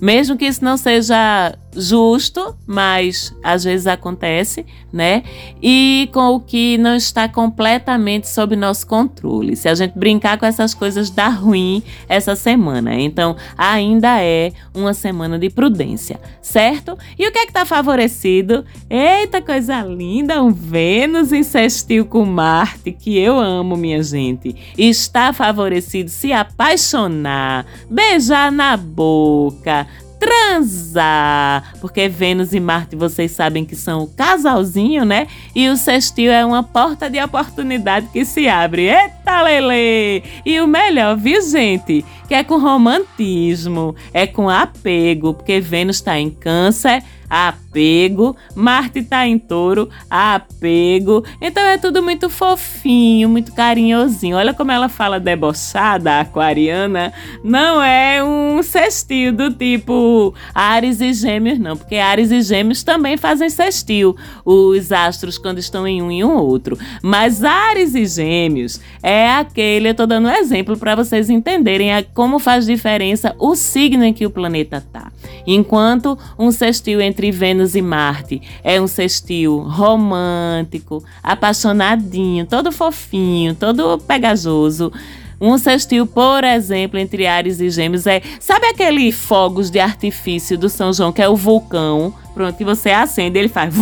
mesmo 0.00 0.36
que 0.36 0.46
isso 0.46 0.64
não 0.64 0.76
seja 0.76 1.54
justo, 1.74 2.56
mas 2.66 3.34
às 3.42 3.64
vezes 3.64 3.86
acontece, 3.86 4.66
né? 4.92 5.22
E 5.62 6.08
com 6.12 6.34
o 6.34 6.40
que 6.40 6.76
não 6.78 6.96
está 6.96 7.28
completamente 7.28 8.28
sob 8.28 8.56
nosso 8.56 8.86
controle. 8.86 9.56
Se 9.56 9.68
a 9.68 9.74
gente 9.74 9.98
brincar 9.98 10.38
com 10.38 10.46
essas 10.46 10.74
coisas, 10.74 11.10
dá 11.10 11.28
ruim 11.28 11.82
essa 12.08 12.34
semana. 12.34 12.94
Então, 12.94 13.36
ainda 13.56 14.22
é 14.22 14.52
uma 14.74 14.92
semana 14.94 15.38
de 15.38 15.48
prudência, 15.50 16.20
certo? 16.42 16.98
E 17.18 17.26
o 17.26 17.32
que 17.32 17.38
é 17.38 17.42
que 17.42 17.50
está 17.50 17.64
favorecido? 17.64 18.64
Eita, 18.88 19.40
coisa 19.40 19.82
linda! 19.82 20.42
Um 20.42 20.52
Vênus 20.52 21.32
em 21.32 21.42
sextil 21.42 22.04
com 22.04 22.24
Marte, 22.24 22.92
que 22.92 23.18
eu 23.18 23.38
amo, 23.38 23.76
minha 23.76 24.02
gente. 24.02 24.54
Está 24.76 25.32
favorecido 25.32 26.10
se 26.10 26.32
apaixonar, 26.32 27.66
beijar 27.88 28.50
na 28.50 28.76
boca, 28.76 29.86
transar. 30.20 31.72
Porque 31.80 32.06
Vênus 32.08 32.52
e 32.52 32.60
Marte, 32.60 32.94
vocês 32.94 33.32
sabem 33.32 33.64
que 33.64 33.74
são 33.74 34.02
o 34.02 34.06
casalzinho, 34.06 35.04
né? 35.04 35.26
E 35.54 35.68
o 35.68 35.76
sextil 35.76 36.30
é 36.30 36.44
uma 36.44 36.62
porta 36.62 37.08
de 37.08 37.20
oportunidade 37.20 38.08
que 38.12 38.24
se 38.24 38.46
abre. 38.46 38.82
Eita, 38.82 39.40
Lele! 39.42 40.22
E 40.44 40.60
o 40.60 40.66
melhor, 40.66 41.16
viu, 41.16 41.40
gente? 41.40 42.04
Que 42.28 42.34
é 42.34 42.44
com 42.44 42.58
romantismo, 42.58 43.96
é 44.12 44.26
com 44.26 44.48
apego, 44.48 45.32
porque 45.34 45.58
Vênus 45.58 45.96
está 45.96 46.18
em 46.18 46.30
câncer 46.30 47.02
apego. 47.30 48.36
Marte 48.56 48.98
está 48.98 49.26
em 49.26 49.38
touro, 49.38 49.88
apego. 50.10 51.24
Então 51.40 51.62
é 51.62 51.78
tudo 51.78 52.02
muito 52.02 52.28
fofinho, 52.28 53.28
muito 53.28 53.52
carinhosinho. 53.52 54.36
Olha 54.36 54.52
como 54.52 54.72
ela 54.72 54.88
fala 54.88 55.20
debochada, 55.20 56.18
aquariana. 56.18 57.12
Não 57.44 57.80
é 57.80 58.22
um 58.22 58.60
sextil 58.62 59.32
do 59.32 59.52
tipo 59.52 60.34
Ares 60.52 61.00
e 61.00 61.12
Gêmeos, 61.12 61.58
não, 61.58 61.76
porque 61.76 61.96
Ares 61.96 62.32
e 62.32 62.42
Gêmeos 62.42 62.82
também 62.82 63.16
fazem 63.16 63.48
sextil, 63.48 64.16
os 64.44 64.90
astros 64.90 65.38
quando 65.38 65.58
estão 65.58 65.86
em 65.86 66.02
um 66.02 66.10
e 66.10 66.24
um 66.24 66.36
outro. 66.36 66.76
Mas 67.02 67.44
Ares 67.44 67.94
e 67.94 68.04
Gêmeos 68.04 68.80
é 69.02 69.30
aquele, 69.30 69.88
eu 69.88 69.92
estou 69.92 70.06
dando 70.06 70.28
um 70.28 70.32
exemplo 70.32 70.76
para 70.76 70.96
vocês 70.96 71.30
entenderem 71.30 71.90
como 72.12 72.38
faz 72.38 72.66
diferença 72.66 73.34
o 73.38 73.54
signo 73.54 74.04
em 74.04 74.12
que 74.12 74.26
o 74.26 74.30
planeta 74.30 74.84
tá. 74.92 75.12
Enquanto 75.46 76.18
um 76.38 76.50
sextil 76.50 77.00
entre 77.00 77.19
entre 77.20 77.30
Vênus 77.30 77.74
e 77.74 77.82
Marte 77.82 78.40
é 78.64 78.80
um 78.80 78.86
sextil 78.86 79.58
romântico, 79.58 81.04
apaixonadinho, 81.22 82.46
todo 82.46 82.72
fofinho, 82.72 83.54
todo 83.54 83.98
pegajoso. 83.98 84.90
Um 85.38 85.58
sextil, 85.58 86.06
por 86.06 86.44
exemplo, 86.44 86.98
entre 86.98 87.26
Ares 87.26 87.60
e 87.60 87.68
Gêmeos 87.68 88.06
é. 88.06 88.22
Sabe 88.38 88.66
aquele 88.66 89.12
fogos 89.12 89.70
de 89.70 89.78
artifício 89.78 90.56
do 90.56 90.70
São 90.70 90.92
João, 90.94 91.12
que 91.12 91.20
é 91.20 91.28
o 91.28 91.36
vulcão? 91.36 92.14
Pronto, 92.32 92.56
que 92.56 92.64
você 92.64 92.90
acende, 92.90 93.38
ele 93.38 93.48
faz. 93.48 93.74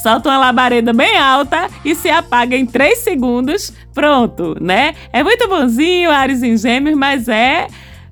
solta 0.00 0.28
uma 0.28 0.38
labareda 0.38 0.92
bem 0.92 1.16
alta 1.18 1.68
e 1.84 1.94
se 1.96 2.10
apaga 2.10 2.56
em 2.56 2.66
3 2.66 2.98
segundos. 2.98 3.72
Pronto, 3.92 4.56
né? 4.60 4.94
É 5.12 5.22
muito 5.24 5.48
bonzinho, 5.48 6.10
Ares 6.10 6.42
e 6.42 6.56
Gêmeos, 6.56 6.96
mas 6.96 7.28
é 7.28 7.66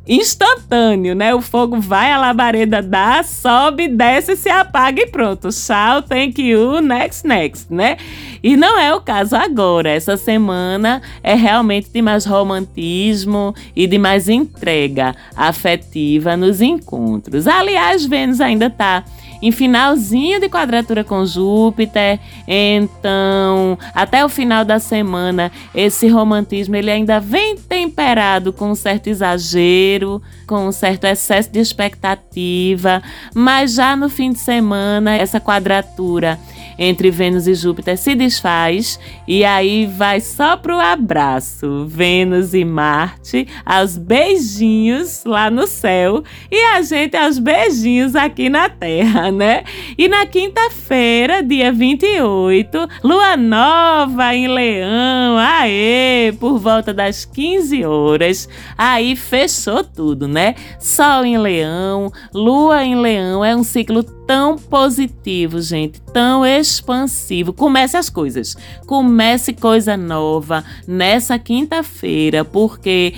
instantâneo, 0.07 1.15
né? 1.15 1.35
O 1.35 1.41
fogo 1.41 1.81
vai, 1.81 2.11
a 2.11 2.19
labareda 2.19 2.83
dá, 2.83 3.23
sobe, 3.23 3.89
desce, 3.89 4.37
se 4.37 4.49
apaga 4.49 5.03
e 5.03 5.07
pronto. 5.07 5.49
Tchau, 5.51 6.03
thank 6.03 6.43
you, 6.43 6.81
next, 6.81 7.27
next, 7.27 7.73
né? 7.73 7.97
E 8.43 8.57
não 8.57 8.79
é 8.79 8.95
o 8.95 9.01
caso 9.01 9.37
agora. 9.37 9.91
Essa 9.91 10.17
semana 10.17 11.01
é 11.23 11.35
realmente 11.35 11.89
de 11.91 12.03
mais 12.03 12.25
romantismo 12.25 13.55
e 13.77 13.87
de 13.87 13.99
mais 13.99 14.29
entrega 14.29 15.15
afetiva 15.37 16.37
nos 16.37 16.61
encontros. 16.61 17.47
Aliás, 17.47 18.05
Vênus 18.05 18.41
ainda 18.41 18.69
tá 18.69 19.05
em 19.43 19.51
finalzinho 19.51 20.41
de 20.41 20.49
quadratura 20.49 21.03
com 21.03 21.27
Júpiter. 21.27 22.21
Então, 22.47 23.77
até 23.93 24.25
o 24.25 24.29
final 24.29 24.65
da 24.65 24.79
semana, 24.79 25.51
esse 25.75 26.07
romantismo 26.09 26.77
ele 26.77 26.91
ainda 26.91 27.19
vem 27.19 27.57
temperado 27.57 28.53
com 28.53 28.71
um 28.71 28.75
certo 28.75 29.09
exagero, 29.09 30.23
com 30.47 30.69
um 30.69 30.73
certo 30.73 31.05
excesso 31.05 31.51
de 31.51 31.59
expectativa, 31.59 33.03
mas 33.35 33.75
já 33.75 33.97
no 33.97 34.09
fim 34.09 34.33
de 34.33 34.39
semana, 34.39 35.17
essa 35.17 35.41
quadratura 35.41 36.39
entre 36.79 37.11
Vênus 37.11 37.47
e 37.47 37.55
Júpiter 37.55 37.97
se 37.97 38.15
desfaz 38.15 38.99
e 39.27 39.45
aí 39.45 39.87
vai 39.87 40.21
só 40.21 40.57
pro 40.57 40.79
abraço. 40.79 41.87
Vênus 41.87 42.55
e 42.55 42.65
Marte 42.65 43.47
aos 43.65 43.97
beijinhos 43.97 45.25
lá 45.25 45.51
no 45.51 45.67
céu 45.67 46.23
e 46.51 46.57
a 46.75 46.83
gente 46.83 47.17
aos 47.17 47.39
beijinhos 47.39 48.15
aqui 48.15 48.49
na 48.49 48.69
Terra, 48.69 49.31
né? 49.31 49.65
E 49.97 50.09
na 50.09 50.27
quinta-feira, 50.27 51.43
dia 51.43 51.73
28, 51.73 52.89
lua 53.03 53.37
nova 53.37 54.35
em 54.35 54.49
Leão, 54.49 55.37
aê, 55.39 56.33
por 56.39 56.59
volta 56.59 56.93
das 56.93 57.25
15 57.25 57.85
horas. 57.85 58.49
Aí 58.77 59.17
fechou 59.17 59.85
tudo, 59.85 60.27
né? 60.27 60.55
Sol 60.79 61.25
em 61.25 61.39
Leão, 61.39 62.13
lua 62.33 62.85
em 62.85 62.97
Leão, 62.97 63.45
é 63.45 63.55
um 63.55 63.63
ciclo 63.63 64.03
tão 64.03 64.57
positivo, 64.57 65.61
gente, 65.61 66.01
tão 66.13 66.45
expansivo. 66.63 67.53
Comece 67.53 67.97
as 67.97 68.09
coisas. 68.09 68.57
Comece 68.87 69.53
coisa 69.53 69.97
nova 69.97 70.65
nessa 70.87 71.39
quinta-feira, 71.39 72.45
porque 72.45 73.15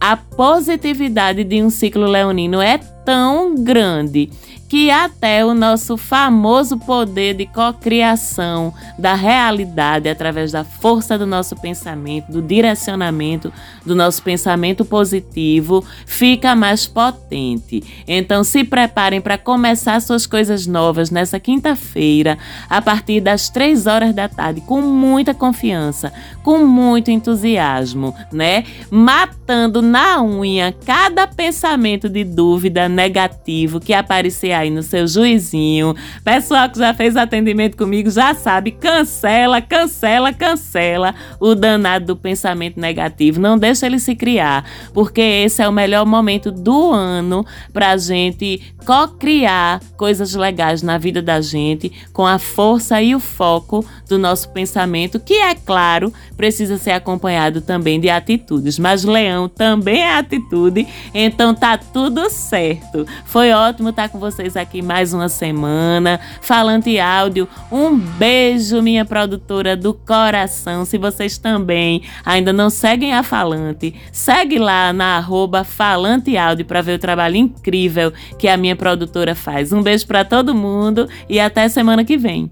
a 0.00 0.16
positividade 0.16 1.44
de 1.44 1.62
um 1.62 1.68
ciclo 1.68 2.06
leonino 2.06 2.60
é 2.60 2.78
tão 2.78 3.54
grande 3.54 4.30
que 4.68 4.90
até 4.90 5.44
o 5.44 5.54
nosso 5.54 5.96
famoso 5.96 6.76
poder 6.78 7.34
de 7.34 7.46
cocriação 7.46 8.72
da 8.98 9.14
realidade 9.14 10.08
através 10.08 10.52
da 10.52 10.64
força 10.64 11.16
do 11.16 11.26
nosso 11.26 11.56
pensamento, 11.56 12.32
do 12.32 12.42
direcionamento 12.42 13.52
do 13.84 13.94
nosso 13.94 14.22
pensamento 14.22 14.84
positivo, 14.84 15.84
fica 16.04 16.56
mais 16.56 16.86
potente. 16.86 17.82
Então 18.06 18.42
se 18.42 18.64
preparem 18.64 19.20
para 19.20 19.38
começar 19.38 20.00
suas 20.00 20.26
coisas 20.26 20.66
novas 20.66 21.10
nessa 21.10 21.38
quinta-feira, 21.38 22.36
a 22.68 22.82
partir 22.82 23.20
das 23.20 23.48
três 23.48 23.86
horas 23.86 24.14
da 24.14 24.28
tarde, 24.28 24.60
com 24.62 24.80
muita 24.80 25.32
confiança, 25.32 26.12
com 26.42 26.58
muito 26.66 27.10
entusiasmo, 27.10 28.14
né? 28.32 28.64
Matando 28.90 29.80
na 29.80 30.22
unha 30.22 30.74
cada 30.84 31.26
pensamento 31.26 32.08
de 32.08 32.24
dúvida 32.24 32.88
negativo 32.88 33.78
que 33.78 33.94
aparecer 33.94 34.55
aí 34.56 34.70
no 34.70 34.82
seu 34.82 35.06
juizinho. 35.06 35.94
Pessoal 36.24 36.68
que 36.68 36.78
já 36.78 36.92
fez 36.94 37.16
atendimento 37.16 37.76
comigo 37.76 38.10
já 38.10 38.34
sabe, 38.34 38.72
cancela, 38.72 39.60
cancela, 39.60 40.32
cancela 40.32 41.14
o 41.40 41.54
danado 41.54 42.06
do 42.06 42.16
pensamento 42.16 42.80
negativo. 42.80 43.40
Não 43.40 43.58
deixa 43.58 43.86
ele 43.86 43.98
se 43.98 44.14
criar, 44.14 44.64
porque 44.92 45.20
esse 45.20 45.62
é 45.62 45.68
o 45.68 45.72
melhor 45.72 46.06
momento 46.06 46.50
do 46.50 46.92
ano 46.92 47.44
pra 47.72 47.96
gente 47.96 48.74
co-criar 48.84 49.80
coisas 49.96 50.34
legais 50.34 50.80
na 50.80 50.96
vida 50.96 51.20
da 51.20 51.40
gente 51.40 51.92
com 52.12 52.24
a 52.24 52.38
força 52.38 53.02
e 53.02 53.14
o 53.14 53.20
foco 53.20 53.84
do 54.08 54.16
nosso 54.16 54.48
pensamento, 54.50 55.18
que 55.18 55.34
é 55.34 55.54
claro, 55.54 56.12
precisa 56.36 56.78
ser 56.78 56.92
acompanhado 56.92 57.60
também 57.60 57.98
de 57.98 58.08
atitudes. 58.08 58.78
Mas 58.78 59.02
leão 59.02 59.48
também 59.48 60.02
é 60.02 60.16
atitude, 60.16 60.86
então 61.12 61.54
tá 61.54 61.76
tudo 61.76 62.30
certo. 62.30 63.04
Foi 63.24 63.50
ótimo 63.50 63.88
estar 63.88 64.08
com 64.08 64.18
vocês 64.46 64.56
aqui 64.56 64.80
mais 64.80 65.12
uma 65.12 65.28
semana. 65.28 66.20
Falante 66.40 66.98
Áudio, 67.00 67.48
um 67.70 67.96
beijo, 67.96 68.80
minha 68.80 69.04
produtora 69.04 69.76
do 69.76 69.92
coração. 69.92 70.84
Se 70.84 70.96
vocês 70.96 71.36
também 71.36 72.02
ainda 72.24 72.52
não 72.52 72.70
seguem 72.70 73.12
a 73.12 73.22
Falante, 73.22 73.94
segue 74.12 74.58
lá 74.58 74.92
na 74.92 75.16
arroba 75.16 75.64
Falante 75.64 76.36
Áudio 76.36 76.64
para 76.64 76.80
ver 76.80 76.94
o 76.94 76.98
trabalho 76.98 77.36
incrível 77.36 78.12
que 78.38 78.46
a 78.46 78.56
minha 78.56 78.76
produtora 78.76 79.34
faz. 79.34 79.72
Um 79.72 79.82
beijo 79.82 80.06
para 80.06 80.24
todo 80.24 80.54
mundo 80.54 81.08
e 81.28 81.40
até 81.40 81.68
semana 81.68 82.04
que 82.04 82.16
vem. 82.16 82.50